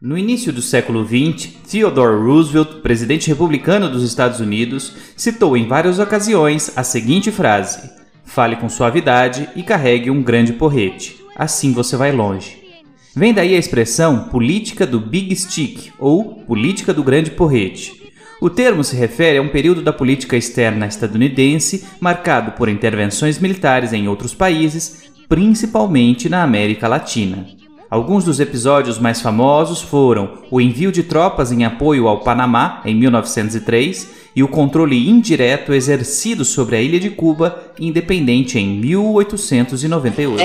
No 0.00 0.16
início 0.16 0.52
do 0.52 0.62
século 0.62 1.04
XX, 1.04 1.50
Theodore 1.68 2.22
Roosevelt, 2.22 2.82
presidente 2.82 3.28
republicano 3.28 3.90
dos 3.90 4.02
Estados 4.02 4.38
Unidos, 4.38 4.94
citou 5.16 5.56
em 5.56 5.66
várias 5.66 5.98
ocasiões 5.98 6.70
a 6.76 6.84
seguinte 6.84 7.32
frase: 7.32 8.03
Fale 8.24 8.56
com 8.56 8.68
suavidade 8.68 9.48
e 9.54 9.62
carregue 9.62 10.10
um 10.10 10.22
grande 10.22 10.52
porrete. 10.52 11.16
Assim 11.36 11.72
você 11.72 11.96
vai 11.96 12.12
longe. 12.12 12.62
Vem 13.14 13.32
daí 13.32 13.54
a 13.54 13.58
expressão 13.58 14.24
política 14.24 14.86
do 14.86 14.98
Big 14.98 15.34
Stick 15.36 15.92
ou 15.98 16.42
política 16.46 16.92
do 16.92 17.04
grande 17.04 17.30
porrete. 17.30 18.12
O 18.40 18.50
termo 18.50 18.82
se 18.82 18.96
refere 18.96 19.38
a 19.38 19.42
um 19.42 19.48
período 19.48 19.82
da 19.82 19.92
política 19.92 20.36
externa 20.36 20.86
estadunidense 20.86 21.84
marcado 22.00 22.52
por 22.52 22.68
intervenções 22.68 23.38
militares 23.38 23.92
em 23.92 24.08
outros 24.08 24.34
países, 24.34 25.04
principalmente 25.28 26.28
na 26.28 26.42
América 26.42 26.88
Latina. 26.88 27.46
Alguns 27.88 28.24
dos 28.24 28.40
episódios 28.40 28.98
mais 28.98 29.20
famosos 29.20 29.80
foram 29.80 30.38
o 30.50 30.60
envio 30.60 30.90
de 30.90 31.04
tropas 31.04 31.52
em 31.52 31.64
apoio 31.64 32.08
ao 32.08 32.20
Panamá 32.20 32.82
em 32.84 32.94
1903 32.96 34.23
e 34.34 34.42
o 34.42 34.48
controle 34.48 35.08
indireto 35.08 35.72
exercido 35.72 36.44
sobre 36.44 36.76
a 36.76 36.82
ilha 36.82 36.98
de 36.98 37.10
Cuba, 37.10 37.72
independente 37.78 38.58
em 38.58 38.66
1898. 38.66 40.42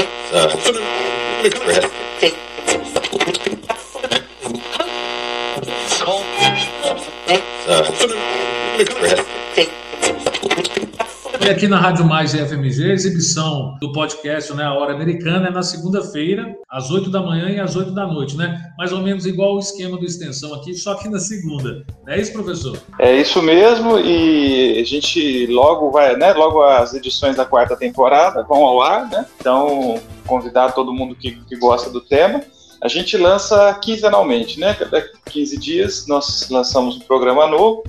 E 11.50 11.52
aqui 11.52 11.68
na 11.68 11.80
Rádio 11.80 12.06
Mais 12.06 12.34
FMG, 12.34 12.92
a 12.92 12.94
exibição 12.94 13.76
do 13.82 13.92
podcast, 13.92 14.54
né, 14.54 14.66
a 14.66 14.74
Hora 14.76 14.94
Americana, 14.94 15.48
é 15.48 15.50
na 15.50 15.64
segunda-feira, 15.64 16.56
às 16.70 16.92
8 16.92 17.10
da 17.10 17.24
manhã 17.24 17.50
e 17.50 17.60
às 17.60 17.76
8 17.76 17.90
da 17.90 18.06
noite, 18.06 18.38
né? 18.38 18.72
Mais 18.78 18.92
ou 18.92 19.00
menos 19.00 19.26
igual 19.26 19.56
o 19.56 19.60
esquema 19.60 19.98
do 19.98 20.06
Extensão 20.06 20.54
aqui, 20.54 20.76
só 20.76 20.94
que 20.94 21.10
na 21.10 21.18
segunda. 21.18 21.84
É 22.06 22.22
isso, 22.22 22.34
professor? 22.34 22.78
É 23.00 23.20
isso 23.20 23.42
mesmo, 23.42 23.98
e 23.98 24.80
a 24.80 24.84
gente 24.84 25.48
logo 25.48 25.90
vai, 25.90 26.16
né, 26.16 26.34
logo 26.34 26.62
as 26.62 26.94
edições 26.94 27.36
da 27.36 27.46
quarta 27.46 27.76
temporada 27.76 28.44
vão 28.44 28.64
ao 28.64 28.84
ar, 28.84 29.10
né? 29.10 29.26
Então, 29.40 30.00
convidar 30.28 30.74
todo 30.74 30.94
mundo 30.94 31.16
que, 31.16 31.32
que 31.32 31.56
gosta 31.56 31.90
do 31.90 32.00
tema. 32.00 32.44
A 32.80 32.88
gente 32.88 33.18
lança 33.18 33.74
quinzenalmente, 33.82 34.60
né? 34.60 34.76
Cada 34.76 35.02
15 35.32 35.58
dias 35.58 36.06
nós 36.08 36.48
lançamos 36.52 36.98
um 36.98 37.00
programa 37.00 37.48
novo. 37.48 37.82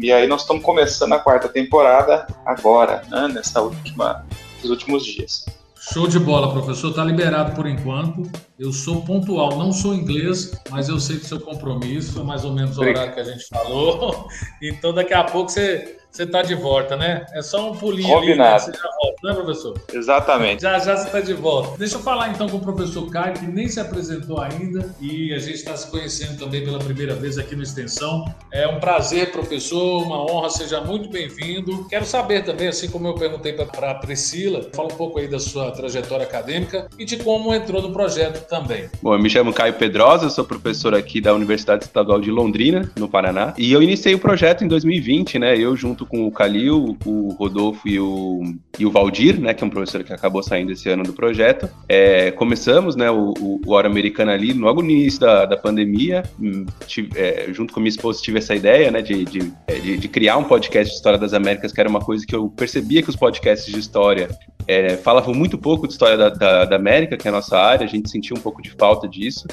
E 0.00 0.12
aí 0.12 0.28
nós 0.28 0.42
estamos 0.42 0.62
começando 0.62 1.12
a 1.12 1.18
quarta 1.18 1.48
temporada 1.48 2.26
agora, 2.46 3.02
né, 3.08 3.28
nessa 3.34 3.60
última, 3.60 4.24
nos 4.60 4.70
últimos 4.70 5.04
dias. 5.04 5.44
Show 5.92 6.06
de 6.06 6.20
bola, 6.20 6.52
professor. 6.52 6.90
Está 6.90 7.04
liberado 7.04 7.54
por 7.56 7.66
enquanto. 7.66 8.22
Eu 8.58 8.72
sou 8.72 9.02
pontual, 9.02 9.58
não 9.58 9.72
sou 9.72 9.94
inglês, 9.94 10.52
mas 10.70 10.88
eu 10.88 11.00
sei 11.00 11.18
que 11.18 11.26
seu 11.26 11.40
compromisso 11.40 12.24
mais 12.24 12.44
ou 12.44 12.52
menos 12.52 12.78
o 12.78 12.80
horário 12.80 13.12
que 13.12 13.20
a 13.20 13.24
gente 13.24 13.46
falou. 13.48 14.28
Então 14.62 14.92
daqui 14.92 15.14
a 15.14 15.24
pouco 15.24 15.50
você 15.50 15.97
você 16.10 16.22
está 16.24 16.42
de 16.42 16.54
volta, 16.54 16.96
né? 16.96 17.26
É 17.32 17.42
só 17.42 17.70
um 17.70 17.76
pulinho 17.76 18.08
Combinado. 18.08 18.42
ali, 18.42 18.52
né? 18.52 18.58
você 18.58 18.72
já 18.72 18.90
volta, 19.02 19.28
né, 19.28 19.34
professor? 19.34 19.80
Exatamente. 19.92 20.62
Já 20.62 20.78
já 20.78 20.96
você 20.96 21.06
está 21.06 21.20
de 21.20 21.34
volta. 21.34 21.78
Deixa 21.78 21.96
eu 21.96 22.00
falar 22.00 22.30
então 22.30 22.48
com 22.48 22.56
o 22.56 22.60
professor 22.60 23.08
Caio, 23.10 23.34
que 23.34 23.46
nem 23.46 23.68
se 23.68 23.78
apresentou 23.78 24.40
ainda 24.40 24.94
e 25.00 25.32
a 25.32 25.38
gente 25.38 25.54
está 25.54 25.76
se 25.76 25.90
conhecendo 25.90 26.38
também 26.38 26.64
pela 26.64 26.78
primeira 26.78 27.14
vez 27.14 27.38
aqui 27.38 27.54
no 27.54 27.62
Extensão. 27.62 28.24
É 28.52 28.66
um 28.66 28.80
prazer, 28.80 29.30
professor, 29.30 30.02
uma 30.02 30.20
honra, 30.20 30.50
seja 30.50 30.80
muito 30.80 31.08
bem-vindo. 31.08 31.86
Quero 31.88 32.04
saber 32.04 32.44
também, 32.44 32.68
assim 32.68 32.88
como 32.88 33.06
eu 33.06 33.14
perguntei 33.14 33.52
para 33.52 33.90
a 33.90 33.94
Priscila, 33.94 34.68
fala 34.74 34.88
um 34.92 34.96
pouco 34.96 35.18
aí 35.18 35.28
da 35.28 35.38
sua 35.38 35.70
trajetória 35.70 36.24
acadêmica 36.24 36.88
e 36.98 37.04
de 37.04 37.18
como 37.18 37.54
entrou 37.54 37.82
no 37.82 37.92
projeto 37.92 38.46
também. 38.48 38.88
Bom, 39.02 39.14
eu 39.14 39.18
me 39.18 39.28
chamo 39.30 39.52
Caio 39.52 39.74
Pedrosa, 39.74 40.30
sou 40.30 40.44
professor 40.44 40.94
aqui 40.94 41.20
da 41.20 41.34
Universidade 41.34 41.84
Estadual 41.84 42.20
de 42.20 42.30
Londrina, 42.30 42.90
no 42.96 43.08
Paraná, 43.08 43.54
e 43.56 43.72
eu 43.72 43.82
iniciei 43.82 44.14
o 44.14 44.18
projeto 44.18 44.64
em 44.64 44.68
2020, 44.68 45.38
né? 45.38 45.56
Eu 45.56 45.76
junto 45.76 45.97
com 46.06 46.26
o 46.26 46.30
Calil, 46.30 46.96
o 47.04 47.28
Rodolfo 47.32 47.88
e 47.88 47.98
o, 47.98 48.42
e 48.78 48.86
o 48.86 48.90
Valdir, 48.90 49.40
né, 49.40 49.54
que 49.54 49.62
é 49.62 49.66
um 49.66 49.70
professor 49.70 50.02
que 50.02 50.12
acabou 50.12 50.42
saindo 50.42 50.72
esse 50.72 50.88
ano 50.88 51.02
do 51.02 51.12
projeto. 51.12 51.68
É, 51.88 52.30
começamos 52.30 52.96
né, 52.96 53.10
o, 53.10 53.34
o, 53.38 53.60
o 53.64 53.72
Hora 53.72 53.88
Americana 53.88 54.32
ali 54.32 54.52
logo 54.52 54.82
no 54.82 54.90
início 54.90 55.20
da, 55.20 55.44
da 55.44 55.56
pandemia. 55.56 56.22
Hum, 56.40 56.66
tive, 56.86 57.10
é, 57.18 57.46
junto 57.52 57.72
com 57.72 57.80
minha 57.80 57.90
esposa 57.90 58.20
tive 58.22 58.38
essa 58.38 58.54
ideia 58.54 58.90
né, 58.90 59.02
de, 59.02 59.24
de, 59.24 59.52
é, 59.66 59.74
de, 59.78 59.96
de, 59.96 60.08
criar 60.08 60.36
um 60.36 60.44
podcast 60.44 60.90
de 60.90 60.96
História 60.96 61.18
das 61.18 61.32
Américas, 61.32 61.72
que 61.72 61.80
era 61.80 61.88
uma 61.88 62.00
coisa 62.00 62.26
que 62.26 62.34
eu 62.34 62.48
percebia 62.48 63.02
que 63.02 63.10
os 63.10 63.16
podcasts 63.16 63.72
de 63.72 63.78
história 63.78 64.28
é, 64.66 64.96
falavam 64.96 65.34
muito 65.34 65.56
pouco 65.56 65.86
de 65.86 65.94
história 65.94 66.16
da, 66.16 66.28
da, 66.28 66.64
da 66.64 66.76
América, 66.76 67.16
que 67.16 67.26
é 67.26 67.30
a 67.30 67.34
nossa 67.34 67.58
área, 67.58 67.84
a 67.84 67.88
gente 67.88 68.10
sentia 68.10 68.36
um 68.36 68.40
pouco 68.40 68.60
de 68.60 68.70
falta 68.70 69.08
disso. 69.08 69.46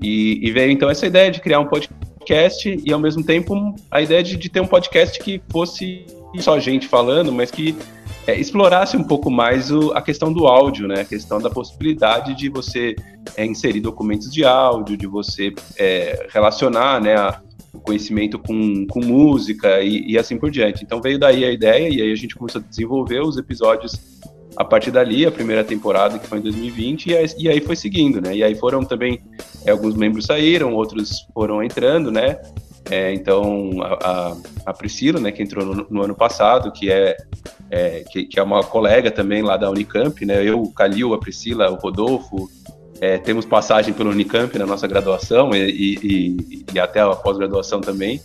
E, 0.00 0.40
e, 0.42 0.50
veio 0.50 0.70
então 0.70 0.90
essa 0.90 1.06
ideia 1.06 1.30
de 1.30 1.40
criar 1.40 1.60
um 1.60 1.66
podcast 1.66 1.94
podcast 2.22 2.80
e 2.84 2.92
ao 2.92 3.00
mesmo 3.00 3.22
tempo 3.24 3.74
a 3.90 4.00
ideia 4.00 4.22
de, 4.22 4.36
de 4.36 4.48
ter 4.48 4.60
um 4.60 4.66
podcast 4.66 5.18
que 5.18 5.42
fosse 5.50 6.06
só 6.38 6.58
gente 6.58 6.86
falando, 6.88 7.32
mas 7.32 7.50
que 7.50 7.76
é, 8.26 8.38
explorasse 8.38 8.96
um 8.96 9.02
pouco 9.02 9.30
mais 9.30 9.70
o, 9.70 9.92
a 9.92 10.00
questão 10.00 10.32
do 10.32 10.46
áudio, 10.46 10.86
né? 10.86 11.00
A 11.00 11.04
questão 11.04 11.40
da 11.40 11.50
possibilidade 11.50 12.34
de 12.34 12.48
você 12.48 12.94
é, 13.36 13.44
inserir 13.44 13.80
documentos 13.80 14.32
de 14.32 14.44
áudio, 14.44 14.96
de 14.96 15.06
você 15.06 15.52
é, 15.76 16.28
relacionar, 16.32 17.00
né? 17.00 17.16
A, 17.16 17.42
o 17.72 17.80
conhecimento 17.80 18.38
com, 18.38 18.86
com 18.86 19.00
música 19.00 19.80
e, 19.80 20.12
e, 20.12 20.18
assim 20.18 20.36
por 20.36 20.50
diante. 20.50 20.84
Então 20.84 21.00
veio 21.00 21.18
daí 21.18 21.42
a 21.42 21.50
ideia 21.50 21.88
e 21.88 22.02
aí 22.02 22.12
a 22.12 22.14
gente 22.14 22.36
começou 22.36 22.60
a 22.60 22.64
desenvolver 22.64 23.20
os 23.20 23.38
episódios 23.38 24.11
a 24.56 24.64
partir 24.64 24.90
dali, 24.90 25.24
a 25.24 25.32
primeira 25.32 25.64
temporada, 25.64 26.18
que 26.18 26.26
foi 26.26 26.38
em 26.38 26.42
2020, 26.42 27.06
e 27.06 27.16
aí, 27.16 27.26
e 27.38 27.48
aí 27.48 27.60
foi 27.60 27.76
seguindo, 27.76 28.20
né? 28.20 28.36
E 28.36 28.44
aí 28.44 28.54
foram 28.54 28.84
também, 28.84 29.20
é, 29.64 29.70
alguns 29.70 29.94
membros 29.94 30.26
saíram, 30.26 30.74
outros 30.74 31.26
foram 31.32 31.62
entrando, 31.62 32.10
né? 32.10 32.38
É, 32.90 33.12
então, 33.14 33.70
a, 33.82 34.36
a, 34.66 34.74
Priscila, 34.74 35.20
né, 35.20 35.30
que 35.30 35.42
entrou 35.42 35.64
no, 35.64 35.86
no 35.88 36.02
ano 36.02 36.14
passado, 36.14 36.72
que 36.72 36.90
é, 36.90 37.16
é 37.70 38.04
que, 38.10 38.24
que, 38.24 38.38
é 38.38 38.42
uma 38.42 38.62
colega 38.62 39.10
também 39.10 39.40
lá 39.40 39.56
da 39.56 39.70
Unicamp, 39.70 40.24
né? 40.26 40.42
Eu, 40.46 40.62
o 40.62 40.72
Calil, 40.72 41.14
a 41.14 41.18
Priscila, 41.18 41.70
o 41.70 41.76
Rodolfo, 41.76 42.50
é, 43.00 43.18
temos 43.18 43.44
passagem 43.44 43.94
pelo 43.94 44.10
Unicamp 44.10 44.56
na 44.58 44.66
nossa 44.66 44.86
graduação 44.86 45.54
e, 45.54 45.96
e, 46.02 46.64
e 46.72 46.78
até 46.78 47.00
a 47.00 47.10
pós-graduação 47.10 47.80
também. 47.80 48.20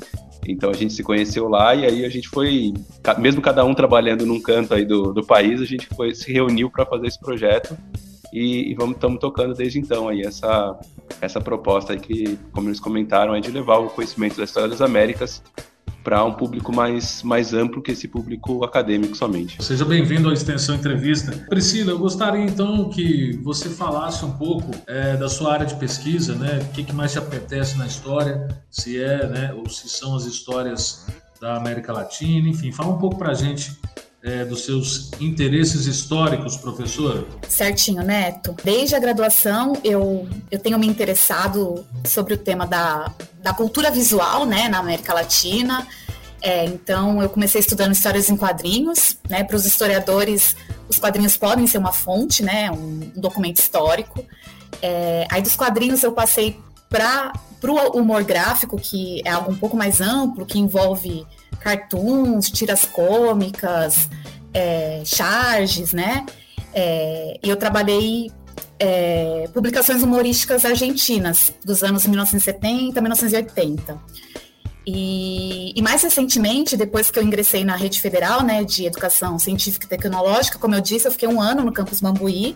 Então 0.47 0.69
a 0.69 0.73
gente 0.73 0.93
se 0.93 1.03
conheceu 1.03 1.49
lá 1.49 1.75
e 1.75 1.85
aí 1.85 2.05
a 2.05 2.09
gente 2.09 2.29
foi, 2.29 2.73
mesmo 3.17 3.41
cada 3.41 3.65
um 3.65 3.73
trabalhando 3.73 4.25
num 4.25 4.39
canto 4.39 4.73
aí 4.73 4.85
do, 4.85 5.13
do 5.13 5.25
país, 5.25 5.61
a 5.61 5.65
gente 5.65 5.87
foi 5.87 6.15
se 6.15 6.31
reuniu 6.31 6.69
para 6.69 6.85
fazer 6.85 7.07
esse 7.07 7.19
projeto 7.19 7.77
e, 8.31 8.71
e 8.71 8.73
vamos 8.73 8.95
estamos 8.95 9.19
tocando 9.19 9.53
desde 9.53 9.79
então 9.79 10.07
aí 10.07 10.21
essa 10.21 10.79
essa 11.21 11.41
proposta 11.41 11.93
aí 11.93 11.99
que, 11.99 12.37
como 12.51 12.69
eles 12.69 12.79
comentaram, 12.79 13.35
é 13.35 13.39
de 13.39 13.51
levar 13.51 13.77
o 13.77 13.89
conhecimento 13.89 14.37
da 14.37 14.43
história 14.43 14.69
das 14.69 14.81
Américas 14.81 15.41
para 16.07 16.23
um 16.23 16.31
público 16.31 16.73
mais, 16.73 17.21
mais 17.21 17.53
amplo 17.53 17.81
que 17.81 17.91
esse 17.91 18.07
público 18.07 18.63
acadêmico 18.63 19.13
somente. 19.13 19.61
Seja 19.61 19.83
bem-vindo 19.83 20.29
à 20.29 20.33
Extensão 20.33 20.73
Entrevista. 20.73 21.33
Priscila, 21.49 21.91
eu 21.91 21.99
gostaria 21.99 22.45
então 22.45 22.87
que 22.87 23.37
você 23.43 23.67
falasse 23.67 24.23
um 24.23 24.31
pouco 24.31 24.71
é, 24.87 25.17
da 25.17 25.27
sua 25.27 25.51
área 25.51 25.65
de 25.65 25.75
pesquisa, 25.75 26.33
né? 26.33 26.59
O 26.61 26.71
que, 26.71 26.85
que 26.85 26.93
mais 26.93 27.11
te 27.11 27.19
apetece 27.19 27.77
na 27.77 27.85
história, 27.85 28.47
se 28.71 29.03
é, 29.03 29.27
né, 29.27 29.53
ou 29.53 29.67
se 29.67 29.89
são 29.89 30.15
as 30.15 30.23
histórias 30.23 31.07
da 31.41 31.57
América 31.57 31.91
Latina, 31.91 32.47
enfim, 32.47 32.71
fala 32.71 32.93
um 32.93 32.97
pouco 32.97 33.17
para 33.17 33.31
a 33.31 33.35
gente 33.35 33.77
é, 34.23 34.43
dos 34.43 34.65
seus 34.65 35.11
interesses 35.19 35.85
históricos, 35.85 36.57
professora? 36.57 37.25
Certinho, 37.47 38.03
Neto. 38.03 38.55
Desde 38.63 38.95
a 38.95 38.99
graduação, 38.99 39.77
eu, 39.83 40.27
eu 40.49 40.59
tenho 40.59 40.77
me 40.79 40.87
interessado 40.87 41.85
sobre 42.05 42.33
o 42.33 42.37
tema 42.37 42.65
da, 42.65 43.13
da 43.41 43.53
cultura 43.53 43.91
visual 43.91 44.45
né, 44.45 44.67
na 44.67 44.79
América 44.79 45.13
Latina. 45.13 45.87
É, 46.41 46.65
então, 46.65 47.21
eu 47.21 47.29
comecei 47.29 47.61
estudando 47.61 47.93
histórias 47.93 48.29
em 48.29 48.37
quadrinhos. 48.37 49.17
Né, 49.29 49.43
Para 49.43 49.55
os 49.55 49.65
historiadores, 49.65 50.55
os 50.89 50.99
quadrinhos 50.99 51.37
podem 51.37 51.67
ser 51.67 51.77
uma 51.77 51.93
fonte, 51.93 52.43
né, 52.43 52.71
um, 52.71 53.11
um 53.15 53.21
documento 53.21 53.57
histórico. 53.57 54.23
É, 54.81 55.27
aí, 55.29 55.41
dos 55.41 55.55
quadrinhos, 55.55 56.03
eu 56.03 56.11
passei 56.11 56.59
para 56.89 57.33
o 57.63 57.99
humor 57.99 58.23
gráfico, 58.23 58.77
que 58.77 59.21
é 59.25 59.31
algo 59.31 59.51
um 59.51 59.57
pouco 59.57 59.75
mais 59.75 60.01
amplo, 60.01 60.45
que 60.45 60.59
envolve 60.59 61.25
cartoons, 61.59 62.49
tiras 62.49 62.85
cômicas, 62.85 64.09
é, 64.53 65.01
charges, 65.05 65.93
né? 65.93 66.25
É, 66.73 67.39
eu 67.43 67.55
trabalhei 67.55 68.31
é, 68.79 69.49
publicações 69.53 70.03
humorísticas 70.03 70.65
argentinas 70.65 71.53
dos 71.63 71.83
anos 71.83 72.05
1970 72.05 73.01
1980. 73.01 73.99
E, 74.89 75.73
e, 75.75 75.81
mais 75.81 76.01
recentemente, 76.01 76.77
depois 76.77 77.11
que 77.11 77.19
eu 77.19 77.23
ingressei 77.23 77.65
na 77.65 77.75
rede 77.75 77.99
federal 77.99 78.41
né, 78.41 78.63
de 78.63 78.85
educação 78.85 79.37
científica 79.37 79.85
e 79.85 79.89
tecnológica, 79.89 80.57
como 80.57 80.75
eu 80.75 80.81
disse, 80.81 81.05
eu 81.05 81.11
fiquei 81.11 81.27
um 81.27 81.41
ano 81.41 81.61
no 81.61 81.73
campus 81.73 81.99
Mambuí. 81.99 82.55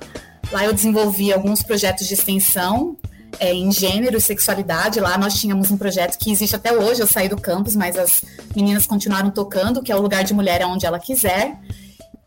Lá 0.50 0.64
eu 0.64 0.72
desenvolvi 0.72 1.34
alguns 1.34 1.62
projetos 1.62 2.08
de 2.08 2.14
extensão 2.14 2.96
é, 3.40 3.54
em 3.54 3.72
gênero 3.72 4.18
e 4.18 4.22
sexualidade. 4.22 5.00
Lá 5.00 5.18
nós 5.18 5.40
tínhamos 5.40 5.72
um 5.72 5.78
projeto 5.78 6.18
que 6.18 6.32
existe 6.32 6.56
até 6.56 6.74
hoje. 6.74 7.02
Eu 7.02 7.08
saí 7.08 7.30
do 7.30 7.40
campus, 7.40 7.76
mas 7.76 7.98
as 7.98 8.24
meninas 8.56 8.86
continuaram 8.86 9.30
tocando, 9.30 9.82
que 9.82 9.92
é 9.92 9.96
o 9.96 10.02
lugar 10.02 10.24
de 10.24 10.34
mulher 10.34 10.66
onde 10.66 10.86
ela 10.86 11.00
quiser. 11.00 11.58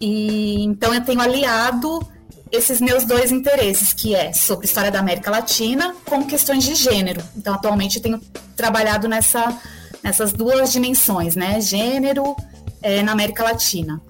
E 0.01 0.65
então 0.65 0.93
eu 0.95 1.01
tenho 1.03 1.21
aliado 1.21 2.07
esses 2.51 2.81
meus 2.81 3.05
dois 3.05 3.33
interesses, 3.33 3.93
que 3.93 4.15
é 4.15 4.33
sobre 4.33 4.67
história 4.67 4.91
da 4.91 5.01
América 5.01 5.31
Latina 5.31 5.95
com 6.05 6.25
questões 6.25 6.63
de 6.63 6.75
gênero. 6.75 7.23
Então, 7.37 7.55
atualmente, 7.55 7.97
eu 7.97 8.03
tenho 8.03 8.21
trabalhado 8.57 9.09
nessa, 9.09 9.59
nessas 10.03 10.33
duas 10.33 10.73
dimensões, 10.73 11.35
né? 11.35 11.61
Gênero 11.61 12.37
é, 12.81 13.03
na 13.03 13.13
América 13.13 13.43
Latina. 13.43 14.01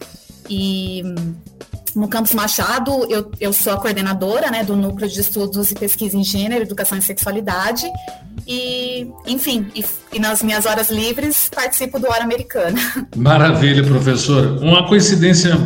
E 0.48 1.02
no 1.94 2.08
Campus 2.08 2.34
Machado, 2.34 3.06
eu, 3.08 3.30
eu 3.40 3.52
sou 3.52 3.72
a 3.72 3.76
coordenadora 3.76 4.50
né, 4.50 4.64
do 4.64 4.76
Núcleo 4.76 5.08
de 5.08 5.20
Estudos 5.20 5.70
e 5.70 5.74
Pesquisa 5.74 6.16
em 6.16 6.24
Gênero, 6.24 6.62
Educação 6.62 6.98
e 6.98 7.02
Sexualidade. 7.02 7.86
E, 8.46 9.08
enfim, 9.26 9.70
e, 9.74 9.84
e, 10.12 10.18
nas 10.18 10.42
minhas 10.42 10.66
horas 10.66 10.90
livres 10.90 11.48
participo 11.54 11.98
do 11.98 12.08
Hora 12.08 12.24
Americana. 12.24 12.78
Maravilha, 13.16 13.84
professor. 13.84 14.58
Uma 14.62 14.86
coincidência 14.88 15.56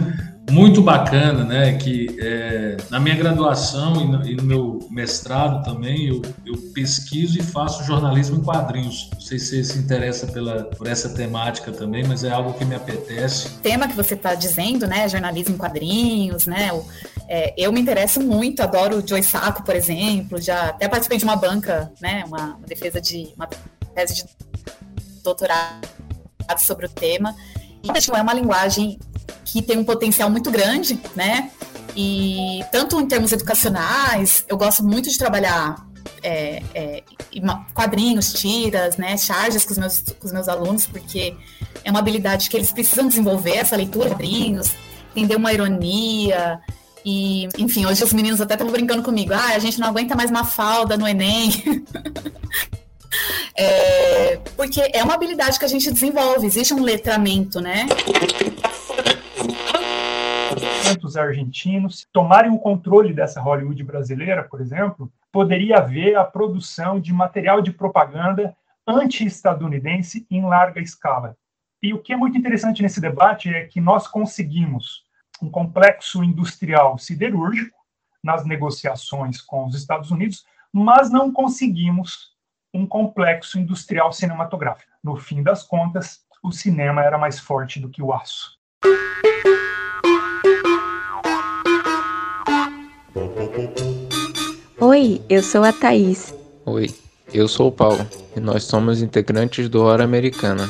muito 0.51 0.83
bacana, 0.83 1.45
né? 1.45 1.75
Que 1.75 2.17
é, 2.21 2.77
na 2.91 2.99
minha 2.99 3.15
graduação 3.15 4.01
e 4.01 4.07
no, 4.07 4.27
e 4.27 4.37
no, 4.37 4.43
meu 4.43 4.89
mestrado 4.91 5.65
também 5.65 6.07
eu, 6.07 6.23
eu, 6.45 6.57
pesquiso 6.75 7.39
e 7.39 7.43
faço 7.43 7.85
jornalismo 7.85 8.39
em 8.39 8.43
quadrinhos. 8.43 9.11
Não 9.13 9.21
sei 9.21 9.39
se 9.39 9.63
você 9.63 9.73
se 9.73 9.79
interessa 9.79 10.27
pela, 10.27 10.65
por 10.65 10.87
essa 10.87 11.11
temática 11.11 11.71
também, 11.73 12.05
mas 12.07 12.25
é 12.25 12.31
algo 12.31 12.55
que 12.55 12.65
me 12.65 12.75
apetece. 12.75 13.49
O 13.49 13.61
tema 13.61 13.89
que 13.89 13.95
você 13.95 14.15
está 14.15 14.35
dizendo, 14.35 14.87
né? 14.87 15.09
Jornalismo 15.09 15.55
em 15.55 15.59
quadrinhos, 15.59 16.47
né? 16.47 16.73
O, 16.73 16.85
é, 17.29 17.55
eu 17.57 17.73
me 17.73 17.81
interesso 17.81 18.21
muito, 18.21 18.61
adoro 18.61 18.99
o 18.99 19.07
Joy 19.07 19.23
Sacco, 19.23 19.63
por 19.63 19.75
exemplo. 19.75 20.41
Já 20.41 20.69
até 20.69 20.89
participei 20.89 21.19
de 21.19 21.25
uma 21.25 21.37
banca, 21.37 21.93
né? 22.01 22.25
Uma, 22.27 22.57
uma 22.57 22.67
defesa 22.67 23.01
de 23.01 23.33
uma 23.37 23.49
tese 23.95 24.15
de 24.17 24.25
doutorado 25.23 25.87
sobre 26.59 26.87
o 26.87 26.89
tema. 26.89 27.35
E 27.83 28.17
é 28.17 28.23
uma 28.23 28.35
linguagem 28.35 28.99
que 29.51 29.63
tem 29.63 29.79
um 29.79 29.85
potencial 29.85 30.29
muito 30.31 30.51
grande, 30.51 31.01
né? 31.17 31.51
E 31.97 32.61
tanto 32.71 33.01
em 33.01 33.07
termos 33.07 33.33
educacionais, 33.33 34.45
eu 34.47 34.57
gosto 34.57 34.85
muito 34.85 35.09
de 35.09 35.17
trabalhar 35.17 35.87
é, 36.23 36.63
é, 36.75 37.03
quadrinhos, 37.75 38.33
tiras, 38.33 38.97
né, 38.97 39.17
charges 39.17 39.65
com 39.65 39.73
os, 39.73 39.79
meus, 39.79 40.01
com 40.01 40.27
os 40.27 40.33
meus 40.33 40.49
alunos, 40.49 40.87
porque 40.87 41.35
é 41.83 41.91
uma 41.91 42.01
habilidade 42.01 42.49
que 42.51 42.57
eles 42.57 42.73
precisam 42.73 43.09
desenvolver, 43.09 43.57
essa 43.57 43.75
leitura 43.75 44.11
quadrinhos, 44.11 44.71
entender 45.11 45.37
uma 45.37 45.53
ironia. 45.53 46.61
E, 47.05 47.49
enfim, 47.59 47.87
hoje 47.87 48.05
os 48.05 48.13
meninos 48.13 48.41
até 48.41 48.55
estão 48.55 48.71
brincando 48.71 49.03
comigo. 49.03 49.33
Ah, 49.33 49.55
a 49.55 49.59
gente 49.59 49.81
não 49.81 49.89
aguenta 49.89 50.15
mais 50.15 50.31
uma 50.31 50.45
falda 50.45 50.97
no 50.97 51.09
Enem. 51.09 51.51
é, 53.57 54.39
porque 54.57 54.91
é 54.93 55.03
uma 55.03 55.15
habilidade 55.15 55.59
que 55.59 55.65
a 55.65 55.69
gente 55.69 55.91
desenvolve, 55.91 56.47
existe 56.47 56.75
um 56.75 56.83
letramento, 56.83 57.61
né? 57.61 57.87
Os 61.03 61.17
argentinos 61.17 62.07
tomarem 62.13 62.51
o 62.51 62.59
controle 62.59 63.13
dessa 63.13 63.41
Hollywood 63.41 63.83
brasileira, 63.83 64.45
por 64.45 64.61
exemplo, 64.61 65.11
poderia 65.31 65.79
haver 65.79 66.17
a 66.17 66.25
produção 66.25 67.01
de 67.01 67.13
material 67.13 67.61
de 67.61 67.73
propaganda 67.73 68.57
anti-estadunidense 68.87 70.27
em 70.31 70.45
larga 70.45 70.81
escala. 70.81 71.37
E 71.83 71.93
o 71.93 71.99
que 71.99 72.13
é 72.13 72.17
muito 72.17 72.37
interessante 72.37 72.83
nesse 72.83 73.01
debate 73.01 73.49
é 73.49 73.65
que 73.65 73.81
nós 73.81 74.09
conseguimos 74.09 75.05
um 75.41 75.51
complexo 75.51 76.25
industrial 76.25 76.99
siderúrgico 76.99 77.79
nas 78.23 78.45
negociações 78.45 79.41
com 79.41 79.67
os 79.67 79.75
Estados 79.75 80.11
Unidos, 80.11 80.45
mas 80.73 81.11
não 81.11 81.33
conseguimos 81.33 82.33
um 82.75 82.87
complexo 82.87 83.59
industrial 83.59 84.13
cinematográfico. 84.13 84.91
No 85.03 85.17
fim 85.17 85.43
das 85.43 85.63
contas, 85.63 86.21
o 86.43 86.51
cinema 86.51 87.03
era 87.03 87.17
mais 87.17 87.39
forte 87.39 87.81
do 87.81 87.89
que 87.89 88.03
o 88.03 88.13
aço. 88.13 88.59
Oi, 94.81 95.21
eu 95.29 95.43
sou 95.43 95.65
a 95.65 95.73
Thaís. 95.73 96.35
Oi, 96.65 96.91
eu 97.33 97.49
sou 97.49 97.69
o 97.69 97.73
Paulo 97.73 98.07
e 98.37 98.41
nós 98.41 98.65
somos 98.65 99.03
integrantes 99.03 99.69
do 99.69 99.83
Hora 99.83 100.05
Americana. 100.05 100.69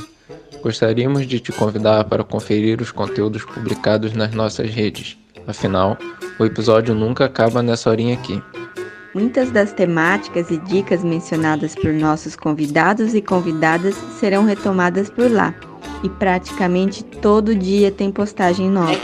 Gostaríamos 0.62 1.26
de 1.26 1.40
te 1.40 1.52
convidar 1.52 2.04
para 2.04 2.24
conferir 2.24 2.80
os 2.80 2.90
conteúdos 2.90 3.44
publicados 3.44 4.12
nas 4.12 4.32
nossas 4.32 4.70
redes. 4.70 5.16
Afinal, 5.46 5.96
o 6.38 6.44
episódio 6.44 6.94
nunca 6.94 7.24
acaba 7.24 7.62
nessa 7.62 7.90
horinha 7.90 8.14
aqui. 8.14 8.42
Muitas 9.14 9.50
das 9.50 9.72
temáticas 9.72 10.50
e 10.50 10.58
dicas 10.58 11.02
mencionadas 11.02 11.74
por 11.74 11.92
nossos 11.92 12.36
convidados 12.36 13.14
e 13.14 13.22
convidadas 13.22 13.94
serão 14.18 14.44
retomadas 14.44 15.08
por 15.10 15.30
lá. 15.30 15.54
E 16.04 16.08
praticamente 16.08 17.02
todo 17.02 17.54
dia 17.54 17.90
tem 17.90 18.12
postagem 18.12 18.70
nova. 18.70 18.98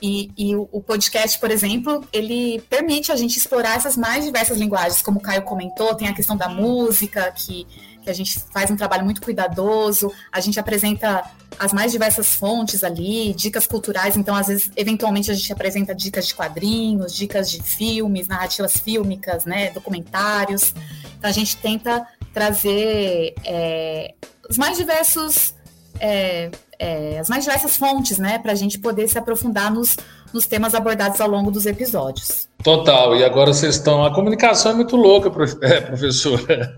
E, 0.00 0.30
e 0.36 0.54
o, 0.54 0.68
o, 0.70 0.80
podcast, 0.80 1.38
por 1.40 1.50
exemplo, 1.50 2.06
ele 2.12 2.62
permite 2.70 3.10
a 3.10 3.16
gente 3.16 3.36
explorar 3.36 3.76
essas 3.76 3.96
mais 3.96 4.24
diversas 4.24 4.56
linguagens, 4.56 5.02
como 5.02 5.18
o 5.18 5.20
Caio 5.20 5.42
comentou, 5.42 5.92
tem 5.94 6.06
a 6.06 6.14
questão 6.14 6.36
da 6.36 6.48
música, 6.48 7.32
que, 7.32 7.66
que 8.00 8.08
a 8.08 8.12
gente 8.12 8.38
faz 8.52 8.70
um 8.70 8.76
trabalho 8.76 9.04
muito 9.04 9.20
cuidadoso, 9.20 10.12
a 10.30 10.38
gente 10.38 10.60
apresenta 10.60 11.28
as 11.58 11.72
mais 11.72 11.90
diversas 11.90 12.36
fontes 12.36 12.84
ali, 12.84 13.34
dicas 13.34 13.66
culturais, 13.66 14.16
então 14.16 14.36
às 14.36 14.46
vezes, 14.46 14.70
eventualmente 14.76 15.32
a 15.32 15.34
gente 15.34 15.52
apresenta 15.52 15.92
dicas 15.92 16.28
de 16.28 16.34
quadrinhos, 16.34 17.12
dicas 17.12 17.50
de 17.50 17.60
filmes, 17.60 18.28
narrativas 18.28 18.76
fílmicas, 18.76 19.44
né, 19.44 19.70
documentários, 19.70 20.72
então 21.18 21.28
a 21.28 21.32
gente 21.32 21.56
tenta 21.56 22.06
trazer 22.32 23.34
é, 23.44 24.14
os 24.48 24.56
mais 24.56 24.78
diversos 24.78 25.54
é, 25.98 26.52
é, 26.78 27.18
as 27.18 27.28
mais 27.28 27.44
diversas 27.44 27.76
fontes, 27.76 28.18
né, 28.18 28.38
para 28.38 28.52
a 28.52 28.54
gente 28.54 28.78
poder 28.78 29.08
se 29.08 29.18
aprofundar 29.18 29.72
nos, 29.72 29.96
nos 30.32 30.46
temas 30.46 30.74
abordados 30.74 31.20
ao 31.20 31.28
longo 31.28 31.50
dos 31.50 31.66
episódios. 31.66 32.48
Total, 32.62 33.16
e 33.16 33.24
agora 33.24 33.52
vocês 33.52 33.76
estão. 33.76 34.04
A 34.04 34.14
comunicação 34.14 34.72
é 34.72 34.74
muito 34.74 34.96
louca, 34.96 35.28
é, 35.62 35.80
professora. 35.80 36.74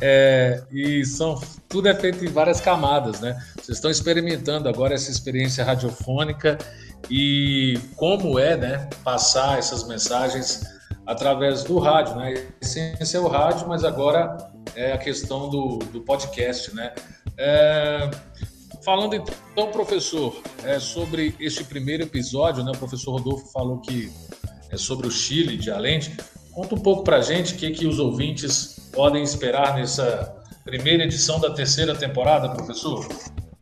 É, 0.00 0.62
e 0.72 1.04
são, 1.04 1.40
tudo 1.68 1.88
é 1.88 1.94
feito 1.94 2.24
em 2.24 2.28
várias 2.28 2.60
camadas, 2.60 3.20
né? 3.20 3.36
Vocês 3.56 3.78
estão 3.78 3.90
experimentando 3.90 4.68
agora 4.68 4.94
essa 4.94 5.10
experiência 5.10 5.64
radiofônica 5.64 6.58
e 7.10 7.78
como 7.96 8.38
é, 8.38 8.56
né, 8.56 8.88
passar 9.04 9.58
essas 9.58 9.86
mensagens 9.86 10.62
através 11.06 11.62
do 11.64 11.78
rádio, 11.78 12.16
né? 12.16 12.34
A 12.34 12.64
essência 12.64 13.18
é 13.18 13.20
o 13.20 13.28
rádio, 13.28 13.68
mas 13.68 13.84
agora 13.84 14.36
é 14.74 14.92
a 14.92 14.98
questão 14.98 15.48
do, 15.48 15.78
do 15.92 16.00
podcast, 16.00 16.74
né? 16.74 16.92
É, 17.36 18.10
Falando 18.84 19.14
então, 19.14 19.70
professor, 19.72 20.36
é, 20.62 20.78
sobre 20.78 21.34
este 21.40 21.64
primeiro 21.64 22.02
episódio, 22.02 22.62
né? 22.62 22.70
O 22.70 22.76
professor 22.76 23.12
Rodolfo 23.12 23.50
falou 23.50 23.78
que 23.80 24.12
é 24.70 24.76
sobre 24.76 25.06
o 25.06 25.10
Chile 25.10 25.56
de 25.56 25.70
Allende. 25.70 26.14
Conta 26.52 26.74
um 26.74 26.80
pouco 26.80 27.02
para 27.02 27.16
a 27.16 27.22
gente 27.22 27.54
o 27.54 27.56
que, 27.56 27.70
que 27.70 27.86
os 27.86 27.98
ouvintes 27.98 28.90
podem 28.92 29.22
esperar 29.22 29.76
nessa 29.76 30.36
primeira 30.64 31.04
edição 31.04 31.40
da 31.40 31.50
terceira 31.50 31.94
temporada, 31.94 32.50
professor. 32.50 33.08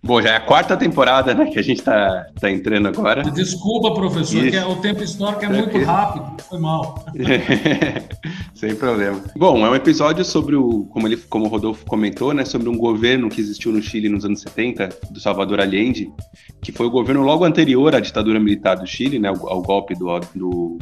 Bom, 0.05 0.21
já 0.21 0.31
é 0.31 0.37
a 0.37 0.41
quarta 0.41 0.77
temporada 0.77 1.33
né, 1.33 1.47
que 1.47 1.61
a 1.61 1.62
gente 1.62 1.79
está 1.79 2.27
tá 2.41 2.51
entrando 2.51 2.88
agora. 2.88 3.23
Desculpa, 3.31 3.95
professor, 3.95 4.51
que 4.51 4.57
é, 4.57 4.67
o 4.67 4.75
tempo 4.77 5.01
histórico 5.01 5.45
é 5.45 5.49
muito 5.49 5.79
rápido, 5.79 6.43
foi 6.43 6.59
mal. 6.59 7.05
Sem 8.53 8.75
problema. 8.75 9.23
Bom, 9.37 9.65
é 9.65 9.71
um 9.71 9.77
episódio 9.77 10.25
sobre 10.25 10.57
o, 10.57 10.87
como, 10.87 11.07
ele, 11.07 11.17
como 11.17 11.45
o 11.45 11.49
Rodolfo 11.49 11.87
comentou, 11.87 12.35
né, 12.35 12.45
sobre 12.45 12.69
um 12.69 12.77
governo 12.77 13.29
que 13.29 13.41
existiu 13.41 13.71
no 13.71 13.81
Chile 13.81 14.09
nos 14.09 14.25
anos 14.25 14.41
70, 14.41 14.88
do 15.09 15.21
Salvador 15.21 15.61
Allende, 15.61 16.11
que 16.61 16.73
foi 16.73 16.87
o 16.87 16.91
governo 16.91 17.23
logo 17.23 17.45
anterior 17.45 17.95
à 17.95 18.01
ditadura 18.01 18.41
militar 18.41 18.75
do 18.75 18.87
Chile, 18.87 19.21
né, 19.21 19.29
ao, 19.29 19.49
ao 19.49 19.62
golpe 19.62 19.95
do, 19.95 20.19
do, 20.35 20.79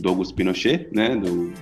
do 0.00 0.08
Augusto 0.08 0.34
Pinochet, 0.34 0.88
né, 0.92 1.14
do, 1.14 1.52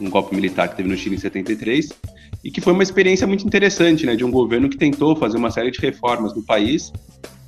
um 0.00 0.10
golpe 0.10 0.34
militar 0.34 0.68
que 0.68 0.76
teve 0.76 0.88
no 0.88 0.96
Chile 0.96 1.14
em 1.14 1.20
73 1.20 2.15
e 2.46 2.50
que 2.50 2.60
foi 2.60 2.72
uma 2.72 2.82
experiência 2.84 3.26
muito 3.26 3.44
interessante, 3.44 4.06
né, 4.06 4.14
de 4.14 4.24
um 4.24 4.30
governo 4.30 4.68
que 4.68 4.76
tentou 4.76 5.16
fazer 5.16 5.36
uma 5.36 5.50
série 5.50 5.72
de 5.72 5.80
reformas 5.80 6.32
no 6.32 6.44
país 6.44 6.92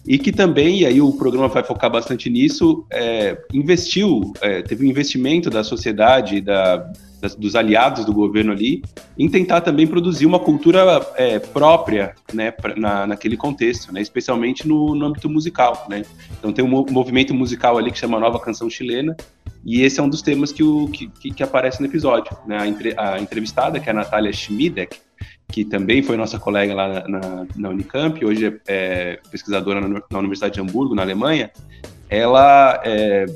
e 0.05 0.19
que 0.19 0.33
também, 0.33 0.81
e 0.81 0.87
aí 0.87 1.01
o 1.01 1.13
programa 1.13 1.47
vai 1.47 1.63
focar 1.63 1.89
bastante 1.89 2.29
nisso, 2.29 2.85
é, 2.91 3.39
investiu, 3.53 4.33
é, 4.41 4.61
teve 4.61 4.85
um 4.85 4.89
investimento 4.89 5.49
da 5.51 5.63
sociedade, 5.63 6.41
da, 6.41 6.91
das, 7.21 7.37
dos 7.37 7.55
aliados 7.55 8.05
do 8.05 8.13
governo 8.13 8.51
ali, 8.51 8.83
em 9.17 9.29
tentar 9.29 9.61
também 9.61 9.87
produzir 9.87 10.27
uma 10.27 10.41
cultura 10.41 11.07
é, 11.15 11.39
própria, 11.39 12.15
né, 12.33 12.51
pra, 12.51 12.75
na, 12.75 13.07
naquele 13.07 13.37
contexto, 13.37 13.93
né, 13.93 14.01
especialmente 14.01 14.67
no, 14.67 14.97
no 14.97 15.07
âmbito 15.07 15.29
musical, 15.29 15.87
né. 15.89 16.03
Então 16.39 16.53
tem 16.53 16.65
um 16.65 16.87
movimento 16.91 17.33
musical 17.35 17.79
ali 17.79 17.93
que 17.93 17.99
chama 17.99 18.19
Nova 18.19 18.41
Canção 18.41 18.69
Chilena, 18.69 19.17
e 19.65 19.83
esse 19.83 20.01
é 20.01 20.03
um 20.03 20.09
dos 20.09 20.23
temas 20.23 20.53
que, 20.53 20.63
o, 20.63 20.89
que, 20.89 21.09
que 21.09 21.43
aparece 21.43 21.81
no 21.81 21.87
episódio. 21.87 22.37
Né? 22.47 22.59
A, 22.59 22.67
entre, 22.67 22.95
a, 22.97 23.19
entrevistada, 23.19 23.81
que 23.81 23.89
é 23.89 23.93
a 23.93 23.95
Natália 23.95 24.33
Schmidek, 24.33 24.99
que 25.51 25.65
também 25.65 26.03
foi 26.03 26.17
nossa 26.17 26.39
colega 26.39 26.75
lá 26.75 27.09
na, 27.09 27.47
na 27.57 27.69
Unicamp, 27.71 28.23
hoje 28.25 28.47
é, 28.47 28.61
é 28.67 29.21
pesquisadora 29.31 29.81
na, 29.81 30.03
na, 30.11 30.19
Universidade 30.19 30.55
de 30.55 30.61
Hamburgo, 30.61 30.95
na 30.95 31.03
Alemanha, 31.03 31.51
ela 32.09 32.81
é, 32.85 33.27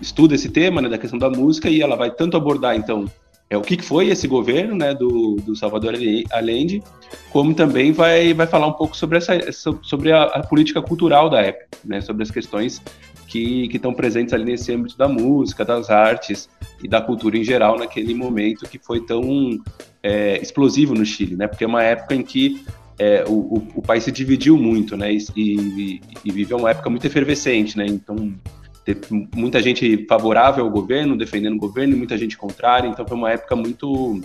estuda 0.00 0.34
esse 0.34 0.48
tema 0.48 0.80
né, 0.80 0.88
da 0.88 0.98
questão 0.98 1.18
da 1.18 1.30
música 1.30 1.68
e 1.68 1.82
ela 1.82 1.94
vai 1.94 2.10
tanto 2.10 2.36
abordar, 2.36 2.74
então, 2.74 3.04
é, 3.50 3.56
o 3.56 3.60
que 3.60 3.80
foi 3.82 4.08
esse 4.08 4.26
governo 4.26 4.74
né, 4.74 4.94
do, 4.94 5.36
do 5.36 5.54
Salvador 5.54 5.94
Allende, 6.30 6.82
como 7.30 7.54
também 7.54 7.92
vai, 7.92 8.32
vai 8.32 8.46
falar 8.46 8.66
um 8.66 8.72
pouco 8.72 8.96
sobre, 8.96 9.18
essa, 9.18 9.34
sobre 9.82 10.10
a, 10.10 10.22
a 10.24 10.42
política 10.42 10.80
cultural 10.80 11.28
da 11.28 11.42
época, 11.42 11.66
né, 11.84 12.00
sobre 12.00 12.22
as 12.22 12.30
questões 12.30 12.82
que 13.38 13.76
estão 13.76 13.94
presentes 13.94 14.34
ali 14.34 14.44
nesse 14.44 14.72
âmbito 14.72 14.96
da 14.96 15.08
música, 15.08 15.64
das 15.64 15.88
artes 15.88 16.48
e 16.82 16.88
da 16.88 17.00
cultura 17.00 17.38
em 17.38 17.44
geral 17.44 17.78
naquele 17.78 18.14
momento 18.14 18.68
que 18.68 18.78
foi 18.78 19.00
tão 19.00 19.58
é, 20.02 20.38
explosivo 20.42 20.94
no 20.94 21.04
Chile, 21.04 21.36
né? 21.36 21.46
Porque 21.46 21.64
é 21.64 21.66
uma 21.66 21.82
época 21.82 22.14
em 22.14 22.22
que 22.22 22.62
é, 22.98 23.24
o, 23.26 23.32
o, 23.32 23.68
o, 23.76 23.82
país 23.82 24.04
se 24.04 24.12
dividiu 24.12 24.56
muito, 24.58 24.96
né? 24.96 25.12
E, 25.12 25.18
e, 25.34 26.00
e, 26.24 26.30
viveu 26.30 26.58
uma 26.58 26.70
época 26.70 26.90
muito 26.90 27.06
efervescente, 27.06 27.76
né? 27.76 27.86
Então 27.86 28.34
muita 29.34 29.62
gente 29.62 30.04
favorável 30.08 30.64
ao 30.64 30.70
governo, 30.70 31.16
defendendo 31.16 31.54
o 31.54 31.58
governo, 31.58 31.94
e 31.94 31.96
muita 31.96 32.18
gente 32.18 32.36
contrária. 32.36 32.88
Então 32.88 33.06
foi 33.06 33.16
uma 33.16 33.30
época 33.30 33.56
muito 33.56 34.20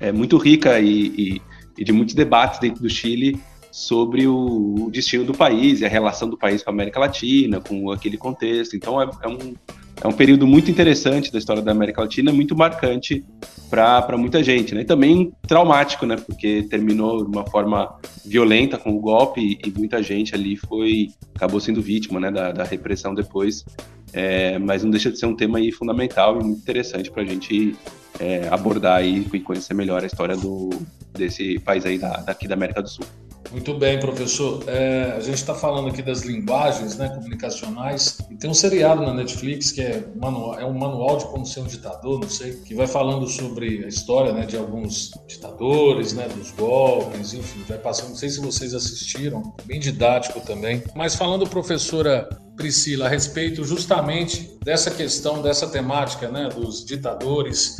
é, 0.00 0.10
muito 0.10 0.36
rica 0.36 0.80
e, 0.80 1.40
e 1.78 1.84
de 1.84 1.92
muitos 1.92 2.14
debates 2.14 2.58
dentro 2.58 2.82
do 2.82 2.90
Chile 2.90 3.38
sobre 3.70 4.26
o, 4.26 4.90
destino 4.90 5.24
do 5.24 5.32
país 5.32 5.80
e 5.80 5.84
a 5.84 5.88
relação 5.88 6.28
do 6.28 6.36
país 6.36 6.62
com 6.62 6.70
a 6.70 6.72
América 6.72 6.98
Latina, 6.98 7.60
com 7.60 7.90
aquele 7.90 8.16
contexto. 8.16 8.76
Então 8.76 9.00
é, 9.00 9.08
é, 9.22 9.28
um, 9.28 9.54
é 10.02 10.08
um 10.08 10.12
período 10.12 10.46
muito 10.46 10.70
interessante 10.70 11.32
da 11.32 11.38
história 11.38 11.62
da 11.62 11.70
América 11.70 12.00
Latina, 12.00 12.32
muito 12.32 12.56
marcante 12.56 13.24
para 13.68 14.16
muita 14.16 14.42
gente, 14.42 14.74
né? 14.74 14.80
E 14.80 14.84
também 14.84 15.32
traumático, 15.46 16.04
né? 16.04 16.16
Porque 16.16 16.64
terminou 16.64 17.24
de 17.24 17.30
uma 17.30 17.46
forma 17.46 17.94
violenta 18.24 18.76
com 18.76 18.90
o 18.90 19.00
golpe 19.00 19.40
e, 19.40 19.68
e 19.68 19.78
muita 19.78 20.02
gente 20.02 20.34
ali 20.34 20.56
foi 20.56 21.08
acabou 21.34 21.60
sendo 21.60 21.80
vítima, 21.80 22.18
né? 22.18 22.30
Da, 22.30 22.50
da 22.52 22.64
repressão 22.64 23.14
depois. 23.14 23.64
É, 24.12 24.58
mas 24.58 24.82
não 24.82 24.90
deixa 24.90 25.10
de 25.10 25.18
ser 25.18 25.26
um 25.26 25.36
tema 25.36 25.58
aí 25.58 25.70
fundamental 25.70 26.40
e 26.40 26.44
muito 26.44 26.58
interessante 26.58 27.08
para 27.10 27.22
a 27.22 27.24
gente 27.24 27.76
é, 28.18 28.48
abordar 28.50 29.04
e 29.04 29.40
conhecer 29.40 29.72
melhor 29.72 30.02
a 30.02 30.06
história 30.06 30.36
do, 30.36 30.70
desse 31.12 31.58
país 31.60 31.86
aí 31.86 31.96
da, 31.96 32.16
daqui 32.16 32.48
da 32.48 32.54
América 32.54 32.82
do 32.82 32.88
Sul. 32.88 33.04
Muito 33.50 33.74
bem, 33.74 33.98
professor. 33.98 34.62
É, 34.68 35.14
a 35.16 35.20
gente 35.20 35.34
está 35.34 35.54
falando 35.54 35.88
aqui 35.88 36.02
das 36.02 36.22
linguagens 36.22 36.96
né, 36.96 37.08
comunicacionais 37.08 38.18
e 38.30 38.36
tem 38.36 38.48
um 38.48 38.54
seriado 38.54 39.02
na 39.02 39.12
Netflix 39.12 39.72
que 39.72 39.82
é, 39.82 40.04
manual, 40.14 40.58
é 40.58 40.64
um 40.64 40.72
manual 40.72 41.16
de 41.16 41.24
como 41.26 41.44
ser 41.44 41.60
um 41.60 41.66
ditador, 41.66 42.20
não 42.20 42.28
sei, 42.28 42.52
que 42.64 42.74
vai 42.74 42.86
falando 42.86 43.26
sobre 43.26 43.84
a 43.84 43.88
história 43.88 44.32
né, 44.32 44.46
de 44.46 44.56
alguns 44.56 45.10
ditadores, 45.26 46.12
né, 46.12 46.28
dos 46.28 46.52
golpes, 46.52 47.34
enfim, 47.34 47.64
vai 47.68 47.78
passando. 47.78 48.10
Não 48.10 48.16
sei 48.16 48.28
se 48.28 48.40
vocês 48.40 48.72
assistiram, 48.72 49.52
bem 49.64 49.80
didático 49.80 50.40
também. 50.40 50.82
Mas 50.94 51.16
falando, 51.16 51.44
professora 51.48 52.28
Priscila, 52.56 53.06
a 53.06 53.08
respeito 53.08 53.64
justamente 53.64 54.58
dessa 54.64 54.90
questão, 54.90 55.42
dessa 55.42 55.66
temática 55.66 56.28
né, 56.28 56.48
dos 56.54 56.84
ditadores 56.84 57.76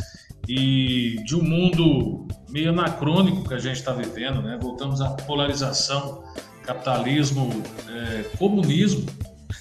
e 0.47 1.21
de 1.25 1.35
um 1.35 1.43
mundo 1.43 2.27
meio 2.49 2.69
anacrônico 2.69 3.47
que 3.47 3.53
a 3.53 3.59
gente 3.59 3.77
está 3.77 3.93
vivendo, 3.93 4.41
né? 4.41 4.57
Voltamos 4.61 5.01
à 5.01 5.09
polarização, 5.09 6.23
capitalismo, 6.63 7.49
é, 7.89 8.23
comunismo. 8.37 9.05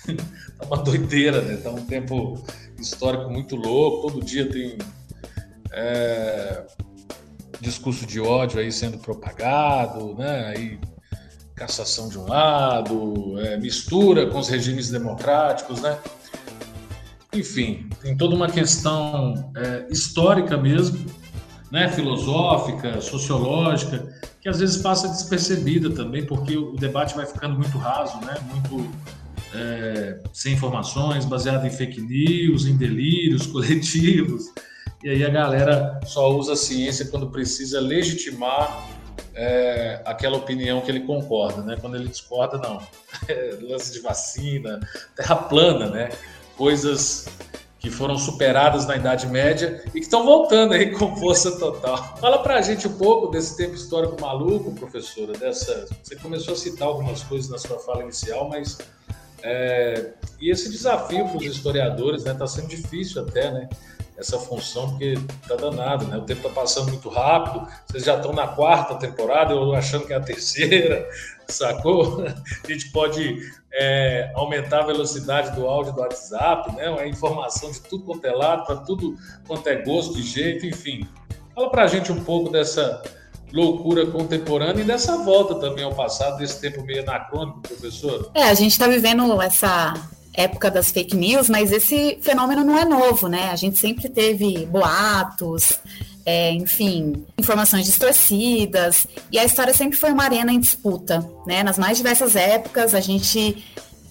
tá 0.59 0.67
uma 0.67 0.79
doideira, 0.79 1.41
né? 1.43 1.57
Tá 1.57 1.71
um 1.71 1.85
tempo 1.87 2.45
histórico 2.79 3.31
muito 3.31 3.57
louco. 3.57 4.11
Todo 4.11 4.25
dia 4.25 4.49
tem 4.49 4.79
é, 5.73 6.67
discurso 7.61 8.07
de 8.07 8.21
ódio 8.21 8.59
aí 8.59 8.73
sendo 8.73 8.99
propagado, 8.99 10.15
né? 10.15 10.47
Aí 10.49 10.81
cassação 11.55 12.09
de 12.09 12.19
um 12.19 12.27
lado, 12.27 13.39
é, 13.39 13.59
mistura 13.59 14.27
com 14.29 14.39
os 14.39 14.49
regimes 14.49 14.89
democráticos, 14.89 15.83
né? 15.83 15.99
Enfim, 17.35 17.90
tem 18.01 18.17
toda 18.17 18.35
uma 18.35 18.49
questão 18.49 19.53
é, 19.57 19.87
histórica 19.91 20.57
mesmo, 20.57 21.07
né, 21.71 21.89
filosófica, 21.89 23.01
sociológica, 23.01 24.09
que 24.41 24.49
às 24.49 24.59
vezes 24.59 24.79
passa 24.79 25.09
despercebida 25.09 25.91
também, 25.91 26.25
porque 26.27 26.57
o 26.57 26.73
debate 26.73 27.15
vai 27.15 27.27
ficando 27.27 27.57
muito 27.57 27.79
raso, 27.79 28.19
né, 28.25 28.35
muito 28.51 28.91
é, 29.55 30.19
sem 30.33 30.55
informações, 30.55 31.25
baseado 31.25 31.67
em 31.67 31.71
fake 31.71 32.01
news, 32.01 32.67
em 32.67 32.77
delírios 32.77 33.47
coletivos, 33.49 34.45
e 35.05 35.09
aí 35.09 35.25
a 35.25 35.31
galera 35.31 36.01
só 36.05 36.31
usa 36.35 36.55
a 36.55 36.57
ciência 36.57 37.07
quando 37.07 37.31
precisa 37.31 37.81
legitimar 37.81 38.87
é, 39.35 40.03
aquela 40.05 40.37
opinião 40.37 40.81
que 40.81 40.91
ele 40.91 41.01
concorda, 41.01 41.63
né? 41.63 41.77
Quando 41.81 41.97
ele 41.97 42.09
discorda, 42.09 42.59
não. 42.59 42.81
É, 43.29 43.59
lance 43.61 43.93
de 43.93 44.01
vacina, 44.01 44.81
terra 45.15 45.37
plana, 45.37 45.89
né? 45.89 46.09
coisas 46.61 47.27
que 47.81 47.91
foram 47.91 48.17
superadas 48.19 48.87
na 48.87 48.95
Idade 48.95 49.27
Média 49.27 49.83
e 49.89 49.93
que 49.93 50.01
estão 50.01 50.25
voltando 50.25 50.75
aí 50.75 50.93
com 50.93 51.17
força 51.17 51.59
total. 51.59 52.17
Fala 52.19 52.39
pra 52.43 52.61
gente 52.61 52.87
um 52.87 52.93
pouco 52.93 53.29
desse 53.29 53.57
tempo 53.57 53.75
histórico 53.75 54.21
maluco, 54.21 54.73
professora, 54.73 55.33
dessa. 55.33 55.87
Você 56.03 56.15
começou 56.17 56.53
a 56.53 56.57
citar 56.57 56.87
algumas 56.87 57.23
coisas 57.23 57.51
na 57.51 57.59
sua 57.59 57.79
fala 57.79 58.03
inicial, 58.03 58.49
mas 58.49 58.79
É, 59.43 60.13
e 60.39 60.51
esse 60.51 60.71
desafio 60.71 61.27
para 61.27 61.39
os 61.39 61.45
historiadores 61.45 62.21
está 62.21 62.35
né, 62.35 62.39
tá 62.39 62.47
sendo 62.47 62.69
difícil 62.69 63.23
até, 63.23 63.51
né? 63.51 63.71
Essa 64.21 64.39
função, 64.39 64.91
porque 64.91 65.15
tá 65.49 65.57
danado, 65.57 66.05
né? 66.05 66.19
O 66.19 66.23
tempo 66.23 66.47
está 66.47 66.61
passando 66.61 66.91
muito 66.91 67.09
rápido, 67.09 67.67
vocês 67.87 68.05
já 68.05 68.17
estão 68.17 68.35
na 68.35 68.47
quarta 68.47 68.95
temporada, 68.97 69.55
eu 69.55 69.73
achando 69.73 70.07
que 70.07 70.13
é 70.13 70.17
a 70.17 70.21
terceira, 70.21 71.09
sacou? 71.49 72.23
A 72.23 72.71
gente 72.71 72.91
pode 72.91 73.41
é, 73.73 74.31
aumentar 74.35 74.81
a 74.81 74.87
velocidade 74.87 75.57
do 75.57 75.67
áudio 75.67 75.95
do 75.95 76.01
WhatsApp, 76.03 76.77
né? 76.77 76.91
Uma 76.91 77.07
informação 77.07 77.73
de 77.73 77.81
tudo 77.81 78.05
quanto 78.05 78.25
é 78.27 78.33
lado, 78.33 78.67
para 78.67 78.77
tudo 78.77 79.17
quanto 79.47 79.67
é 79.69 79.77
gosto 79.77 80.19
e 80.19 80.23
jeito, 80.23 80.67
enfim. 80.67 81.09
Fala 81.55 81.71
para 81.71 81.85
a 81.85 81.87
gente 81.87 82.13
um 82.13 82.23
pouco 82.23 82.51
dessa 82.51 83.03
loucura 83.53 84.07
contemporânea 84.07 84.83
e 84.83 84.85
dessa 84.85 85.17
volta 85.25 85.55
também 85.57 85.85
ao 85.85 85.95
passado, 85.95 86.39
desse 86.39 86.61
tempo 86.61 86.83
meio 86.85 87.03
anacrônico, 87.03 87.61
professor? 87.61 88.31
É, 88.35 88.45
a 88.45 88.55
gente 88.55 88.73
está 88.73 88.87
vivendo 88.87 89.41
essa 89.41 89.95
época 90.35 90.71
das 90.71 90.91
fake 90.91 91.17
news, 91.17 91.49
mas 91.49 91.73
esse 91.73 92.19
fenômeno 92.23 92.65
não 92.65 92.79
é 92.79 92.85
novo, 92.85 93.29
né? 93.29 93.51
A 93.51 93.57
gente 93.57 93.79
sempre 93.79 94.09
teve 94.09 94.67
boatos, 94.67 95.81
é, 96.25 96.53
enfim, 96.53 97.25
informações 97.39 97.87
distorcidas, 97.87 99.07
e 99.33 99.39
a 99.39 99.45
história 99.45 99.75
sempre 99.75 99.99
foi 99.99 100.13
uma 100.13 100.25
arena 100.25 100.53
em 100.53 100.61
disputa, 100.61 101.29
né? 101.47 101.63
Nas 101.63 101.79
mais 101.79 101.97
diversas 101.97 102.37
épocas, 102.37 102.95
a 102.95 103.01
gente 103.01 103.65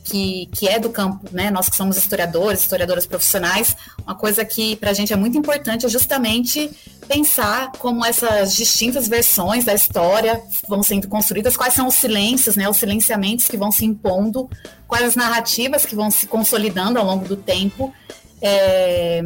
que, 0.10 0.48
que 0.52 0.68
é 0.68 0.80
do 0.80 0.90
campo, 0.90 1.28
né? 1.32 1.52
Nós 1.52 1.70
que 1.70 1.76
somos 1.76 1.98
historiadores, 1.98 2.62
historiadoras 2.62 3.06
profissionais, 3.06 3.76
uma 4.04 4.16
coisa 4.16 4.44
que 4.44 4.76
para 4.76 4.90
a 4.90 4.94
gente 4.94 5.14
é 5.14 5.16
muito 5.16 5.38
importante 5.38 5.86
é 5.86 5.90
justamente 5.90 6.70
pensar 7.08 7.72
como 7.74 8.06
essas 8.06 8.56
distintas 8.56 9.08
versões 9.08 9.66
da 9.66 9.74
história 9.74 10.42
vão 10.68 10.82
sendo 10.82 11.08
construídas, 11.08 11.56
quais 11.56 11.74
são 11.74 11.88
os 11.88 11.96
silêncios, 11.96 12.56
né? 12.56 12.68
Os 12.68 12.78
silenciamentos 12.78 13.48
que 13.48 13.58
vão 13.58 13.72
se 13.72 13.86
impondo, 13.86 14.50
quais 14.88 15.06
as 15.06 15.16
narrativas 15.16 15.86
que 15.86 15.96
vão 15.96 16.10
se 16.10 16.26
consolidando 16.28 16.98
ao 16.98 17.06
longo 17.06 17.28
do 17.28 17.36
tempo. 17.36 17.94
É, 18.42 19.24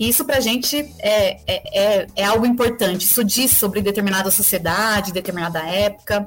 isso 0.00 0.24
para 0.24 0.38
a 0.38 0.40
gente 0.40 0.78
é, 0.98 1.36
é, 1.46 1.62
é, 1.74 2.06
é, 2.16 2.24
algo 2.24 2.46
importante. 2.46 3.04
Isso 3.04 3.22
diz 3.22 3.50
sobre 3.52 3.82
determinada 3.82 4.30
sociedade, 4.30 5.12
determinada 5.12 5.60
época. 5.60 6.26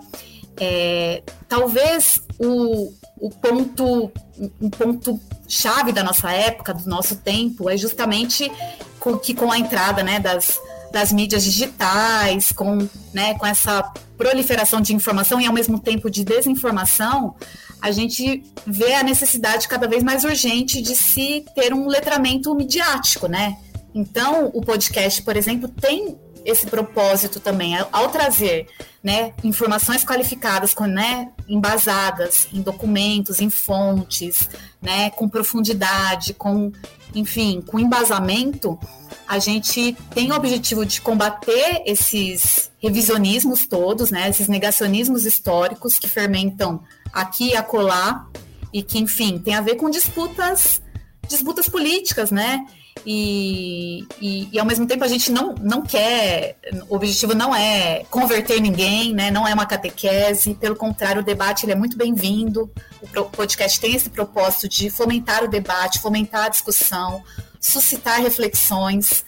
É, 0.58 1.22
talvez 1.50 2.22
o, 2.40 2.94
o 3.18 3.30
ponto, 3.30 4.12
um 4.62 4.70
ponto 4.70 5.20
chave 5.48 5.92
da 5.92 6.04
nossa 6.04 6.32
época, 6.32 6.74
do 6.74 6.88
nosso 6.90 7.16
tempo, 7.18 7.70
é 7.70 7.78
justamente 7.78 8.52
com, 9.00 9.18
que 9.18 9.34
com 9.34 9.52
a 9.52 9.58
entrada 9.58 10.04
né, 10.04 10.20
das, 10.20 10.60
das 10.92 11.14
mídias 11.14 11.44
digitais, 11.44 12.52
com, 12.52 12.88
né, 13.14 13.36
com 13.36 13.46
essa 13.46 13.84
proliferação 14.18 14.82
de 14.82 14.94
informação 14.94 15.40
e 15.40 15.46
ao 15.46 15.54
mesmo 15.54 15.80
tempo 15.80 16.10
de 16.10 16.24
desinformação, 16.24 17.36
a 17.82 17.92
gente 17.92 18.44
vê 18.66 18.94
a 18.94 19.04
necessidade 19.04 19.68
cada 19.68 19.88
vez 19.88 20.04
mais 20.04 20.24
urgente 20.24 20.82
de 20.82 20.96
se 20.96 21.46
ter 21.54 21.74
um 21.74 21.88
letramento 21.88 22.54
midiático, 22.56 23.28
né? 23.28 23.58
Então, 23.94 24.50
o 24.54 24.62
podcast, 24.62 25.22
por 25.22 25.38
exemplo, 25.38 25.70
tem 25.70 26.18
esse 26.46 26.68
propósito 26.68 27.40
também, 27.40 27.76
ao 27.92 28.10
trazer 28.10 28.68
né, 29.04 29.34
informações 29.44 30.06
qualificadas, 30.06 30.74
com, 30.74 30.86
né, 30.86 31.32
embasadas 31.48 32.48
em 32.54 32.62
documentos, 32.62 33.42
em 33.42 33.50
fontes, 33.50 34.50
né, 34.82 35.10
com 35.10 35.28
profundidade, 35.28 36.34
com, 36.36 36.72
enfim, 37.14 37.62
com 37.62 37.80
embasamento, 37.80 38.80
a 39.28 39.40
gente 39.40 39.98
tem 40.14 40.32
o 40.32 40.36
objetivo 40.36 40.86
de 40.86 41.02
combater 41.02 41.82
esses 41.86 42.70
revisionismos 42.80 43.68
todos, 43.68 44.12
né, 44.12 44.30
esses 44.30 44.48
negacionismos 44.48 45.26
históricos 45.26 45.98
que 45.98 46.08
fermentam 46.08 46.84
aqui 47.12 47.50
e 47.50 47.56
acolá 47.56 48.28
e 48.72 48.84
que, 48.84 49.00
enfim, 49.00 49.40
tem 49.40 49.56
a 49.56 49.62
ver 49.62 49.76
com 49.76 49.90
disputas, 49.90 50.82
disputas 51.28 51.68
políticas, 51.68 52.30
né? 52.30 52.66
E, 53.04 54.06
e, 54.22 54.50
e, 54.52 54.60
ao 54.60 54.66
mesmo 54.66 54.88
tempo 54.88 55.04
a 55.04 55.08
gente 55.08 55.32
não, 55.32 55.54
não 55.56 55.82
quer, 55.82 56.58
o 56.88 56.96
objetivo 56.96 57.36
não 57.36 57.56
é 57.56 58.04
converter 58.10 58.62
ninguém, 58.62 59.14
né? 59.14 59.30
não 59.30 59.48
é 59.48 59.54
uma 59.54 59.66
catequese, 59.66 60.56
pelo 60.56 60.76
contrário, 60.76 61.22
o 61.22 61.26
debate 61.26 61.70
é 61.70 61.76
muito 61.76 61.98
bem-vindo. 61.98 62.72
O 63.16 63.26
podcast 63.26 63.80
tem 63.80 63.96
esse 63.96 64.10
propósito 64.10 64.70
de 64.70 64.90
fomentar 64.90 65.44
o 65.44 65.48
debate, 65.48 66.00
fomentar 66.00 66.46
a 66.46 66.50
discussão, 66.50 67.24
suscitar 67.60 68.22
reflexões, 68.22 69.24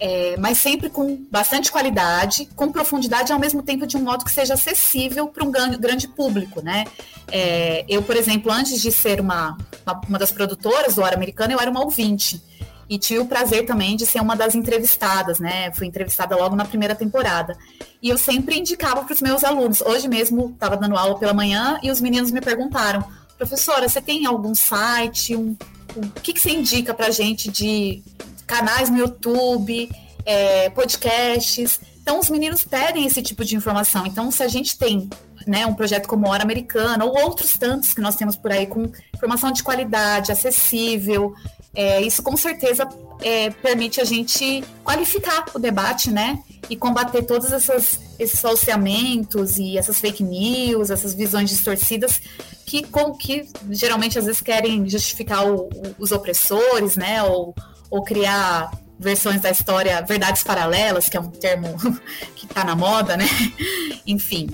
é, 0.00 0.36
mas 0.38 0.58
sempre 0.58 0.88
com 0.88 1.26
bastante 1.30 1.72
qualidade, 1.72 2.48
com 2.54 2.70
profundidade, 2.70 3.32
ao 3.32 3.38
mesmo 3.38 3.62
tempo 3.62 3.86
de 3.86 3.96
um 3.96 4.00
modo 4.00 4.24
que 4.24 4.30
seja 4.30 4.54
acessível 4.54 5.26
para 5.28 5.44
um 5.44 5.50
grande 5.50 6.08
público. 6.08 6.62
Né? 6.62 6.84
É, 7.30 7.84
eu, 7.88 8.02
por 8.02 8.16
exemplo, 8.16 8.50
antes 8.50 8.80
de 8.80 8.92
ser 8.92 9.20
uma, 9.20 9.56
uma, 9.84 10.00
uma 10.08 10.18
das 10.18 10.30
produtoras 10.32 10.94
do 10.94 11.02
Hora 11.02 11.16
Americana, 11.16 11.52
eu 11.52 11.60
era 11.60 11.70
uma 11.70 11.82
ouvinte 11.82 12.40
e 12.88 12.98
tive 12.98 13.20
o 13.20 13.26
prazer 13.26 13.66
também 13.66 13.96
de 13.96 14.06
ser 14.06 14.20
uma 14.20 14.34
das 14.34 14.54
entrevistadas, 14.54 15.38
né? 15.38 15.70
Fui 15.72 15.86
entrevistada 15.86 16.34
logo 16.36 16.56
na 16.56 16.64
primeira 16.64 16.94
temporada. 16.94 17.56
E 18.02 18.08
eu 18.08 18.16
sempre 18.16 18.58
indicava 18.58 19.04
para 19.04 19.12
os 19.12 19.20
meus 19.20 19.44
alunos. 19.44 19.80
Hoje 19.82 20.08
mesmo 20.08 20.50
estava 20.50 20.76
dando 20.76 20.96
aula 20.96 21.18
pela 21.18 21.34
manhã 21.34 21.78
e 21.82 21.90
os 21.90 22.00
meninos 22.00 22.30
me 22.30 22.40
perguntaram: 22.40 23.04
professora, 23.36 23.88
você 23.88 24.00
tem 24.00 24.24
algum 24.24 24.54
site? 24.54 25.36
Um, 25.36 25.56
um, 25.96 26.00
o 26.00 26.20
que, 26.22 26.32
que 26.32 26.40
você 26.40 26.50
indica 26.50 26.94
para 26.94 27.10
gente 27.10 27.50
de 27.50 28.02
canais 28.46 28.88
no 28.88 28.98
YouTube, 28.98 29.90
é, 30.24 30.70
podcasts? 30.70 31.80
Então, 32.00 32.18
os 32.18 32.30
meninos 32.30 32.64
pedem 32.64 33.04
esse 33.04 33.20
tipo 33.20 33.44
de 33.44 33.54
informação. 33.54 34.06
Então, 34.06 34.30
se 34.30 34.42
a 34.42 34.48
gente 34.48 34.78
tem 34.78 35.10
né, 35.46 35.66
um 35.66 35.74
projeto 35.74 36.08
como 36.08 36.28
Hora 36.28 36.42
Americana 36.42 37.04
ou 37.04 37.18
outros 37.18 37.52
tantos 37.58 37.92
que 37.92 38.00
nós 38.00 38.16
temos 38.16 38.34
por 38.34 38.50
aí 38.50 38.66
com 38.66 38.90
informação 39.14 39.52
de 39.52 39.62
qualidade, 39.62 40.32
acessível, 40.32 41.34
é, 41.78 42.02
isso 42.02 42.24
com 42.24 42.36
certeza 42.36 42.88
é, 43.22 43.50
permite 43.50 44.00
a 44.00 44.04
gente 44.04 44.64
qualificar 44.82 45.44
o 45.54 45.60
debate, 45.60 46.10
né? 46.10 46.42
E 46.68 46.74
combater 46.74 47.22
todos 47.22 47.52
essas, 47.52 48.00
esses 48.18 48.40
falseamentos 48.40 49.58
e 49.58 49.78
essas 49.78 50.00
fake 50.00 50.24
news, 50.24 50.90
essas 50.90 51.14
visões 51.14 51.48
distorcidas 51.50 52.20
que, 52.66 52.82
com, 52.82 53.12
que 53.14 53.48
geralmente 53.70 54.18
às 54.18 54.24
vezes 54.24 54.40
querem 54.40 54.88
justificar 54.88 55.46
o, 55.46 55.68
o, 55.68 55.94
os 56.00 56.10
opressores, 56.10 56.96
né? 56.96 57.22
Ou, 57.22 57.54
ou 57.88 58.02
criar 58.02 58.72
versões 58.98 59.40
da 59.40 59.50
história, 59.52 60.02
verdades 60.02 60.42
paralelas, 60.42 61.08
que 61.08 61.16
é 61.16 61.20
um 61.20 61.30
termo 61.30 61.76
que 62.34 62.44
está 62.44 62.64
na 62.64 62.74
moda, 62.74 63.16
né? 63.16 63.28
Enfim. 64.04 64.48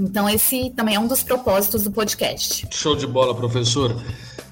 Então, 0.00 0.26
esse 0.26 0.70
também 0.70 0.94
é 0.94 0.98
um 0.98 1.06
dos 1.06 1.22
propósitos 1.22 1.82
do 1.82 1.90
podcast. 1.90 2.66
Show 2.70 2.96
de 2.96 3.06
bola, 3.06 3.34
professor. 3.34 3.94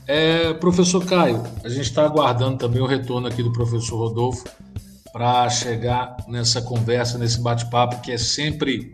É, 0.07 0.53
professor 0.55 1.05
Caio, 1.05 1.43
a 1.65 1.69
gente 1.69 1.89
está 1.89 2.05
aguardando 2.05 2.59
também 2.59 2.81
o 2.81 2.87
retorno 2.87 3.27
aqui 3.27 3.43
do 3.43 3.53
professor 3.53 3.97
Rodolfo 3.97 4.45
para 5.13 5.49
chegar 5.51 6.17
nessa 6.29 6.63
conversa, 6.63 7.19
nesse 7.19 7.41
bate-papo 7.41 8.01
que 8.03 8.13
é 8.13 8.19
sempre 8.19 8.93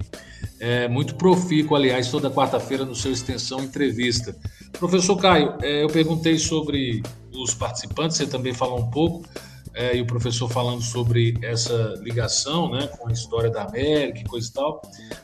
é, 0.59 0.89
muito 0.89 1.17
profícuo, 1.17 1.77
aliás, 1.77 2.11
toda 2.11 2.31
quarta-feira 2.31 2.85
no 2.85 2.95
seu 2.95 3.13
Extensão 3.13 3.61
Entrevista. 3.61 4.35
Professor 4.79 5.17
Caio, 5.17 5.55
é, 5.61 5.83
eu 5.83 5.89
perguntei 5.89 6.39
sobre 6.39 7.03
os 7.33 7.53
participantes, 7.53 8.17
você 8.17 8.27
também 8.27 8.55
falou 8.55 8.79
um 8.79 8.91
pouco, 8.91 9.29
é, 9.75 9.97
e 9.97 10.01
o 10.01 10.07
professor 10.07 10.49
falando 10.49 10.83
sobre 10.83 11.37
essa 11.43 11.95
ligação 12.01 12.71
né, 12.71 12.87
com 12.87 13.09
a 13.09 13.13
história 13.13 13.51
da 13.51 13.65
América 13.65 14.21
e 14.21 14.25
coisa 14.25 14.49
e 14.49 14.53
tal, 14.53 14.83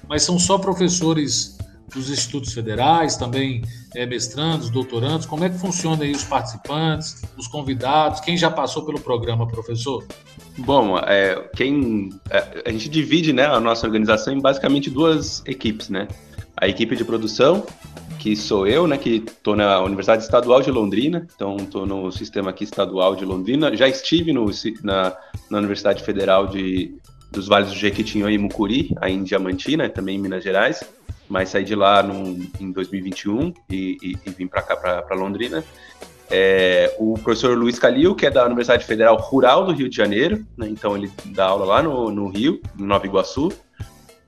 mas 0.09 0.23
são 0.23 0.39
só 0.39 0.59
professores 0.59 1.58
dos 1.95 2.11
institutos 2.11 2.53
federais, 2.53 3.17
também 3.17 3.63
é, 3.95 4.07
mestrandos, 4.07 4.71
doutorandos? 4.71 5.27
Como 5.27 5.45
é 5.45 5.49
que 5.51 5.59
funciona 5.59 6.05
aí 6.05 6.13
os 6.13 6.25
participantes, 6.25 7.23
os 7.37 7.47
convidados? 7.47 8.21
Quem 8.21 8.37
já 8.37 8.51
passou 8.51 8.85
pelo 8.85 9.01
programa, 9.01 9.47
professor? 9.47 10.07
Bom, 10.59 10.99
é, 10.99 11.49
quem 11.55 12.11
é, 12.31 12.63
a 12.67 12.71
gente 12.71 12.89
divide 12.89 13.33
né, 13.33 13.47
a 13.47 13.61
nossa 13.61 13.87
organização 13.87 14.33
em 14.33 14.41
basicamente 14.41 14.91
duas 14.91 15.43
equipes, 15.47 15.89
né? 15.89 16.09
A 16.57 16.67
equipe 16.67 16.97
de 16.97 17.05
produção, 17.05 17.65
que 18.19 18.35
sou 18.35 18.67
eu, 18.67 18.87
né, 18.87 18.99
que 18.99 19.23
estou 19.27 19.55
na 19.55 19.81
Universidade 19.81 20.25
Estadual 20.25 20.61
de 20.61 20.71
Londrina, 20.71 21.27
então 21.35 21.57
estou 21.57 21.87
no 21.87 22.11
sistema 22.11 22.51
aqui 22.51 22.65
estadual 22.65 23.15
de 23.15 23.25
Londrina. 23.25 23.75
Já 23.77 23.89
estive 23.89 24.33
no, 24.33 24.47
na, 24.83 25.17
na 25.49 25.59
Universidade 25.59 26.03
Federal 26.03 26.49
de, 26.49 26.97
dos 27.31 27.47
Vales 27.47 27.71
do 27.71 27.77
Jequitinhonha 27.77 28.35
e 28.35 28.39
Mucuri, 28.39 28.95
aí 29.01 29.13
em 29.13 29.23
Diamantina, 29.23 29.89
também 29.89 30.17
em 30.17 30.21
Minas 30.21 30.43
Gerais 30.43 30.85
mas 31.29 31.51
saí 31.51 31.65
de 31.65 31.75
lá 31.75 32.03
num, 32.03 32.49
em 32.59 32.73
2021 32.73 33.53
e, 33.71 33.99
e, 34.03 34.19
e 34.27 34.31
vim 34.31 34.47
para 34.47 34.63
cá, 34.63 34.77
para 34.77 35.17
Londrina. 35.17 35.63
É, 36.31 36.95
o 36.99 37.15
professor 37.15 37.57
Luiz 37.57 37.79
Calil, 37.79 38.15
que 38.15 38.27
é 38.27 38.31
da 38.31 38.45
Universidade 38.45 38.85
Federal 38.85 39.17
Rural 39.17 39.65
do 39.67 39.73
Rio 39.73 39.89
de 39.89 39.97
Janeiro, 39.97 40.45
né, 40.57 40.69
então 40.69 40.97
ele 40.97 41.11
dá 41.27 41.47
aula 41.47 41.65
lá 41.65 41.83
no, 41.83 42.11
no 42.11 42.29
Rio, 42.29 42.61
em 42.79 42.83
Nova 42.83 43.07
Iguaçu. 43.07 43.53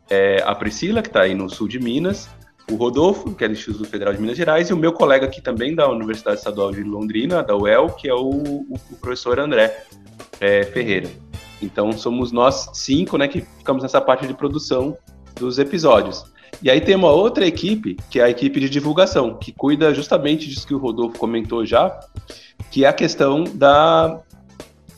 É, 0.08 0.42
a 0.44 0.54
Priscila, 0.54 1.02
que 1.02 1.08
está 1.08 1.22
aí 1.22 1.34
no 1.34 1.48
sul 1.48 1.68
de 1.68 1.78
Minas. 1.78 2.28
O 2.70 2.76
Rodolfo, 2.76 3.34
que 3.34 3.44
é 3.44 3.48
do 3.48 3.54
Instituto 3.54 3.88
Federal 3.88 4.14
de 4.14 4.20
Minas 4.20 4.36
Gerais. 4.36 4.70
E 4.70 4.72
o 4.72 4.76
meu 4.76 4.92
colega 4.92 5.26
aqui 5.26 5.40
também 5.40 5.74
da 5.74 5.88
Universidade 5.88 6.38
Estadual 6.38 6.70
de 6.70 6.82
Londrina, 6.82 7.42
da 7.42 7.56
UEL, 7.56 7.90
que 7.90 8.08
é 8.08 8.14
o, 8.14 8.28
o, 8.28 8.78
o 8.90 8.96
professor 9.00 9.38
André 9.40 9.84
é, 10.40 10.64
Ferreira. 10.64 11.08
Então 11.62 11.92
somos 11.92 12.32
nós 12.32 12.70
cinco 12.74 13.16
né, 13.16 13.28
que 13.28 13.40
ficamos 13.40 13.82
nessa 13.82 14.00
parte 14.00 14.26
de 14.26 14.34
produção 14.34 14.96
dos 15.36 15.58
episódios. 15.58 16.24
E 16.62 16.70
aí 16.70 16.80
tem 16.80 16.94
uma 16.94 17.10
outra 17.10 17.46
equipe, 17.46 17.96
que 18.10 18.20
é 18.20 18.24
a 18.24 18.30
equipe 18.30 18.60
de 18.60 18.68
divulgação, 18.68 19.34
que 19.34 19.52
cuida 19.52 19.94
justamente 19.94 20.48
disso 20.48 20.66
que 20.66 20.74
o 20.74 20.78
Rodolfo 20.78 21.18
comentou 21.18 21.64
já, 21.64 21.98
que 22.70 22.84
é 22.84 22.88
a 22.88 22.92
questão 22.92 23.44
da, 23.44 24.20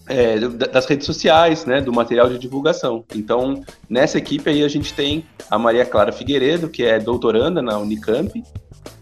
é, 0.09 0.40
das 0.40 0.87
redes 0.87 1.07
sociais, 1.07 1.64
né, 1.64 1.81
do 1.81 1.92
material 1.92 2.29
de 2.29 2.38
divulgação. 2.38 3.05
Então, 3.14 3.62
nessa 3.88 4.18
equipe 4.18 4.51
aí 4.51 4.64
a 4.64 4.68
gente 4.68 4.92
tem 4.92 5.25
a 5.51 5.59
Maria 5.59 5.85
Clara 5.85 6.11
Figueiredo, 6.11 6.68
que 6.68 6.83
é 6.83 6.98
doutoranda 6.98 7.62
na 7.62 7.79
Unicamp, 7.79 8.42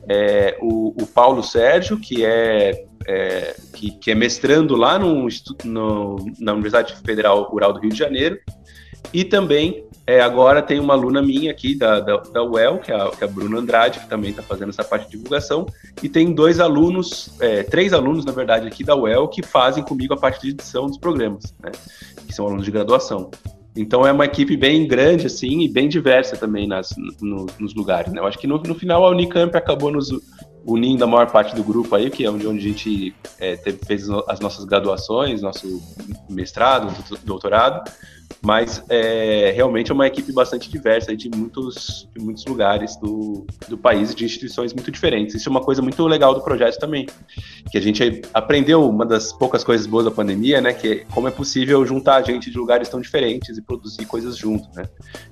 é, 0.08 0.58
o, 0.60 0.94
o, 1.02 1.06
Paulo 1.06 1.42
Sérgio, 1.42 1.98
que 1.98 2.24
é, 2.24 2.84
é 3.10 3.56
que, 3.74 3.90
que, 3.92 4.10
é 4.10 4.14
mestrando 4.14 4.76
lá 4.76 4.98
no, 4.98 5.26
no, 5.64 6.16
na 6.38 6.52
Universidade 6.52 6.94
Federal 7.04 7.42
Rural 7.44 7.72
do 7.72 7.80
Rio 7.80 7.90
de 7.90 7.98
Janeiro, 7.98 8.38
e 9.12 9.24
também 9.24 9.84
é, 10.06 10.20
agora 10.20 10.62
tem 10.62 10.78
uma 10.78 10.94
aluna 10.94 11.22
minha 11.22 11.50
aqui 11.50 11.74
da, 11.74 12.00
da, 12.00 12.16
da 12.16 12.42
UEL, 12.42 12.78
que 12.78 12.92
é, 12.92 12.94
a, 12.94 13.10
que 13.10 13.22
é 13.22 13.26
a 13.26 13.30
Bruna 13.30 13.58
Andrade, 13.58 14.00
que 14.00 14.08
também 14.08 14.30
está 14.30 14.42
fazendo 14.42 14.70
essa 14.70 14.84
parte 14.84 15.06
de 15.06 15.12
divulgação, 15.12 15.66
e 16.02 16.08
tem 16.08 16.32
dois 16.32 16.60
alunos, 16.60 17.34
é, 17.40 17.62
três 17.62 17.92
alunos, 17.92 18.24
na 18.24 18.32
verdade, 18.32 18.66
aqui 18.66 18.84
da 18.84 18.94
UEL, 18.94 19.28
que 19.28 19.42
fazem 19.42 19.82
comigo 19.82 20.14
a 20.14 20.16
parte 20.16 20.42
de 20.42 20.50
edição 20.50 20.86
dos 20.86 20.98
programas, 20.98 21.54
né, 21.62 21.70
que 22.26 22.34
são 22.34 22.46
alunos 22.46 22.64
de 22.64 22.70
graduação. 22.70 23.30
Então 23.76 24.04
é 24.04 24.10
uma 24.10 24.24
equipe 24.24 24.56
bem 24.56 24.86
grande, 24.86 25.26
assim, 25.26 25.60
e 25.60 25.68
bem 25.68 25.88
diversa 25.88 26.36
também 26.36 26.66
nas, 26.66 26.90
no, 27.20 27.46
nos 27.58 27.72
lugares, 27.74 28.12
né? 28.12 28.20
Eu 28.20 28.26
acho 28.26 28.36
que 28.36 28.46
no, 28.46 28.58
no 28.58 28.74
final 28.74 29.06
a 29.06 29.10
Unicamp 29.10 29.56
acabou 29.56 29.92
nos 29.92 30.10
unindo 30.64 31.04
a 31.04 31.06
maior 31.06 31.30
parte 31.30 31.54
do 31.54 31.62
grupo 31.62 31.94
aí, 31.94 32.10
que 32.10 32.24
é 32.24 32.30
onde, 32.30 32.46
onde 32.46 32.58
a 32.58 32.68
gente 32.68 33.14
é, 33.38 33.56
teve, 33.56 33.78
fez 33.84 34.08
as 34.28 34.40
nossas 34.40 34.64
graduações, 34.64 35.42
nosso 35.42 35.82
mestrado, 36.28 36.92
doutorado, 37.24 37.90
mas 38.42 38.82
é, 38.88 39.52
realmente 39.54 39.90
é 39.90 39.94
uma 39.94 40.06
equipe 40.06 40.32
bastante 40.32 40.70
diversa 40.70 41.14
de 41.14 41.28
muitos, 41.28 42.08
de 42.16 42.24
muitos 42.24 42.44
lugares 42.46 42.96
do, 42.96 43.46
do 43.68 43.76
país 43.76 44.14
de 44.14 44.24
instituições 44.24 44.72
muito 44.72 44.90
diferentes. 44.90 45.34
Isso 45.34 45.48
é 45.48 45.50
uma 45.50 45.60
coisa 45.60 45.82
muito 45.82 46.06
legal 46.06 46.34
do 46.34 46.40
projeto 46.40 46.78
também, 46.78 47.06
que 47.70 47.76
a 47.76 47.80
gente 47.80 48.22
aprendeu 48.32 48.88
uma 48.88 49.04
das 49.04 49.32
poucas 49.32 49.62
coisas 49.62 49.86
boas 49.86 50.04
da 50.04 50.10
pandemia, 50.10 50.60
né, 50.60 50.72
que 50.72 50.88
é 50.88 50.96
como 51.12 51.28
é 51.28 51.30
possível 51.30 51.84
juntar 51.84 52.22
gente 52.22 52.50
de 52.50 52.56
lugares 52.56 52.88
tão 52.88 53.00
diferentes 53.00 53.58
e 53.58 53.62
produzir 53.62 54.06
coisas 54.06 54.36
juntos, 54.36 54.74
né. 54.74 54.84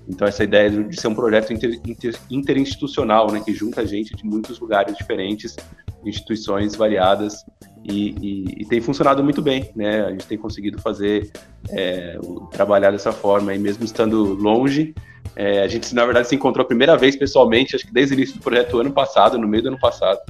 Então 0.08 0.26
essa 0.26 0.44
ideia 0.44 0.70
de 0.70 1.00
ser 1.00 1.08
um 1.08 1.14
projeto 1.14 1.52
inter, 1.52 1.80
inter, 1.86 2.14
interinstitucional, 2.30 3.30
né, 3.30 3.40
que 3.44 3.54
junta 3.54 3.86
gente 3.86 4.14
de 4.14 4.24
muitos 4.24 4.58
lugares 4.58 4.96
diferentes, 4.96 5.56
instituições 6.04 6.74
variadas 6.74 7.44
e, 7.88 8.14
e, 8.20 8.62
e, 8.62 8.64
tem 8.66 8.80
funcionado 8.80 9.24
muito 9.24 9.40
bem, 9.40 9.70
né? 9.74 10.04
A 10.04 10.10
gente 10.10 10.26
tem 10.26 10.36
conseguido 10.36 10.80
fazer 10.80 11.30
é, 11.70 12.18
trabalhar 12.50 12.90
dessa 12.90 13.12
forma, 13.12 13.54
e 13.54 13.58
mesmo 13.58 13.84
estando 13.84 14.34
longe, 14.34 14.94
é, 15.34 15.62
a 15.62 15.68
gente 15.68 15.94
na 15.94 16.04
verdade 16.04 16.28
se 16.28 16.34
encontrou 16.34 16.64
a 16.64 16.66
primeira 16.66 16.96
vez 16.96 17.16
pessoalmente, 17.16 17.74
acho 17.76 17.86
que 17.86 17.92
desde 17.92 18.14
o 18.14 18.16
início 18.16 18.36
do 18.36 18.42
projeto 18.42 18.78
ano 18.78 18.92
passado, 18.92 19.38
no 19.38 19.48
meio 19.48 19.62
do 19.62 19.68
ano 19.68 19.78
passado. 19.78 20.20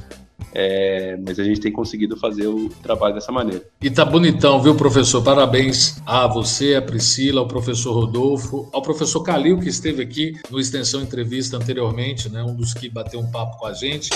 É, 0.55 1.16
mas 1.25 1.38
a 1.38 1.44
gente 1.44 1.61
tem 1.61 1.71
conseguido 1.71 2.16
fazer 2.16 2.47
o 2.47 2.71
trabalho 2.83 3.14
dessa 3.14 3.31
maneira. 3.31 3.62
E 3.83 3.90
tá 3.90 4.05
bonitão, 4.05 4.61
viu, 4.62 4.75
professor? 4.75 5.23
Parabéns 5.23 6.01
a 6.07 6.27
você, 6.27 6.75
a 6.75 6.83
Priscila, 6.83 7.40
ao 7.40 7.47
professor 7.47 7.92
Rodolfo, 7.92 8.68
ao 8.73 8.81
professor 8.81 9.23
Calil, 9.23 9.61
que 9.61 9.68
esteve 9.68 10.03
aqui 10.03 10.33
no 10.51 10.59
Extensão 10.59 11.03
Entrevista 11.03 11.57
anteriormente, 11.57 12.31
né? 12.31 12.42
Um 12.42 12.55
dos 12.55 12.73
que 12.73 12.88
bateu 12.88 13.21
um 13.21 13.31
papo 13.31 13.59
com 13.59 13.66
a 13.66 13.75
gente. 13.75 14.09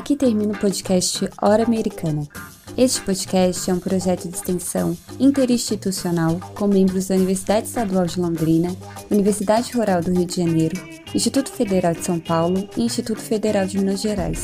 Aqui 0.00 0.16
termina 0.16 0.54
o 0.54 0.58
podcast 0.58 1.28
Hora 1.42 1.62
Americana. 1.62 2.26
Este 2.74 3.02
podcast 3.02 3.70
é 3.70 3.74
um 3.74 3.78
projeto 3.78 4.26
de 4.26 4.34
extensão 4.34 4.96
interinstitucional 5.18 6.40
com 6.54 6.66
membros 6.66 7.08
da 7.08 7.16
Universidade 7.16 7.66
Estadual 7.66 8.06
de 8.06 8.18
Londrina, 8.18 8.74
Universidade 9.10 9.70
Rural 9.72 10.00
do 10.00 10.10
Rio 10.10 10.24
de 10.24 10.36
Janeiro, 10.36 10.80
Instituto 11.14 11.50
Federal 11.50 11.92
de 11.92 12.02
São 12.02 12.18
Paulo 12.18 12.66
e 12.78 12.82
Instituto 12.82 13.20
Federal 13.20 13.66
de 13.66 13.76
Minas 13.76 14.00
Gerais. 14.00 14.40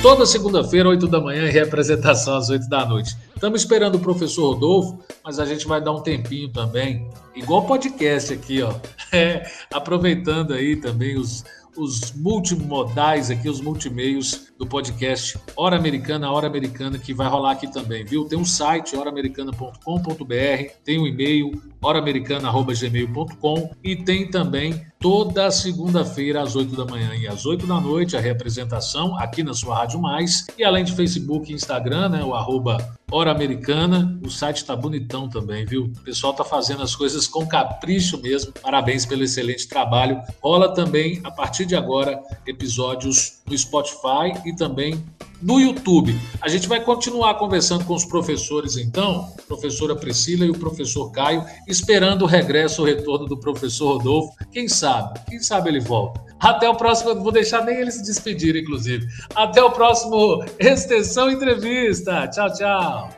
Toda 0.00 0.24
segunda-feira, 0.24 0.88
8 0.88 1.06
da 1.08 1.20
manhã, 1.20 1.44
e 1.44 1.50
representação 1.50 2.34
às 2.34 2.48
8 2.48 2.70
da 2.70 2.86
noite. 2.86 3.14
Estamos 3.34 3.60
esperando 3.60 3.96
o 3.96 4.00
professor 4.00 4.54
Rodolfo, 4.54 4.98
mas 5.22 5.38
a 5.38 5.44
gente 5.44 5.66
vai 5.68 5.82
dar 5.82 5.92
um 5.92 6.00
tempinho 6.00 6.48
também, 6.48 7.06
igual 7.36 7.66
podcast 7.66 8.32
aqui, 8.32 8.62
ó. 8.62 8.72
É, 9.14 9.46
aproveitando 9.70 10.54
aí 10.54 10.74
também 10.74 11.18
os 11.18 11.44
os 11.76 12.12
multimodais 12.12 13.30
aqui, 13.30 13.48
os 13.48 13.60
multimeios 13.60 14.52
do 14.58 14.66
podcast 14.66 15.38
Hora 15.56 15.76
Americana, 15.76 16.30
Hora 16.30 16.46
Americana, 16.46 16.98
que 16.98 17.14
vai 17.14 17.28
rolar 17.28 17.52
aqui 17.52 17.70
também, 17.72 18.04
viu? 18.04 18.24
Tem 18.24 18.38
um 18.38 18.44
site, 18.44 18.96
horamericana.com.br, 18.96 20.72
tem 20.84 20.98
um 20.98 21.06
e-mail, 21.06 21.50
horamericana.gmail.com 21.82 23.70
e 23.82 23.96
tem 23.96 24.30
também 24.30 24.86
toda 25.00 25.50
segunda-feira 25.50 26.40
às 26.40 26.54
8 26.54 26.76
da 26.76 26.84
manhã 26.84 27.14
e 27.14 27.26
às 27.26 27.44
8 27.44 27.66
da 27.66 27.80
noite 27.80 28.16
a 28.16 28.20
representação 28.20 29.18
aqui 29.18 29.42
na 29.42 29.52
sua 29.52 29.76
Rádio 29.76 30.00
Mais 30.00 30.46
e 30.56 30.64
além 30.64 30.84
de 30.84 30.92
Facebook 30.92 31.50
e 31.50 31.54
Instagram, 31.54 32.10
né, 32.10 32.24
o 32.24 32.34
arroba 32.34 32.96
Hora 33.12 33.30
Americana. 33.30 34.18
O 34.24 34.30
site 34.30 34.64
tá 34.64 34.74
bonitão 34.74 35.28
também, 35.28 35.66
viu? 35.66 35.84
O 35.84 36.00
pessoal 36.00 36.32
tá 36.32 36.42
fazendo 36.42 36.82
as 36.82 36.96
coisas 36.96 37.28
com 37.28 37.46
capricho 37.46 38.18
mesmo. 38.22 38.52
Parabéns 38.52 39.04
pelo 39.04 39.22
excelente 39.22 39.68
trabalho. 39.68 40.18
Rola 40.42 40.72
também, 40.72 41.20
a 41.22 41.30
partir 41.30 41.66
de 41.66 41.76
agora, 41.76 42.18
episódios 42.46 43.42
no 43.46 43.56
Spotify 43.56 44.32
e 44.46 44.56
também 44.56 45.04
no 45.42 45.60
YouTube. 45.60 46.18
A 46.40 46.48
gente 46.48 46.68
vai 46.68 46.80
continuar 46.80 47.34
conversando 47.34 47.84
com 47.84 47.94
os 47.94 48.04
professores, 48.04 48.76
então, 48.76 49.32
professora 49.48 49.96
Priscila 49.96 50.44
e 50.44 50.50
o 50.50 50.58
professor 50.58 51.10
Caio, 51.10 51.44
esperando 51.66 52.22
o 52.22 52.26
regresso, 52.26 52.82
o 52.82 52.84
retorno 52.84 53.26
do 53.26 53.36
professor 53.36 53.96
Rodolfo. 53.96 54.32
Quem 54.52 54.68
sabe? 54.68 55.20
Quem 55.28 55.40
sabe 55.40 55.68
ele 55.68 55.80
volta. 55.80 56.20
Até 56.38 56.68
o 56.68 56.74
próximo, 56.74 57.14
vou 57.22 57.32
deixar 57.32 57.64
nem 57.64 57.76
ele 57.76 57.90
se 57.90 58.02
despedir, 58.02 58.56
inclusive. 58.56 59.06
Até 59.34 59.62
o 59.62 59.70
próximo 59.70 60.44
Extensão 60.58 61.30
Entrevista. 61.30 62.28
Tchau, 62.28 62.52
tchau. 62.52 63.10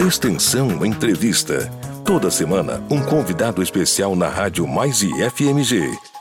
Extensão 0.00 0.84
Entrevista. 0.84 1.70
Toda 2.04 2.30
semana, 2.30 2.84
um 2.88 3.02
convidado 3.02 3.62
especial 3.62 4.14
na 4.14 4.28
Rádio 4.28 4.66
Mais 4.66 5.02
e 5.02 5.10
FMG. 5.30 6.15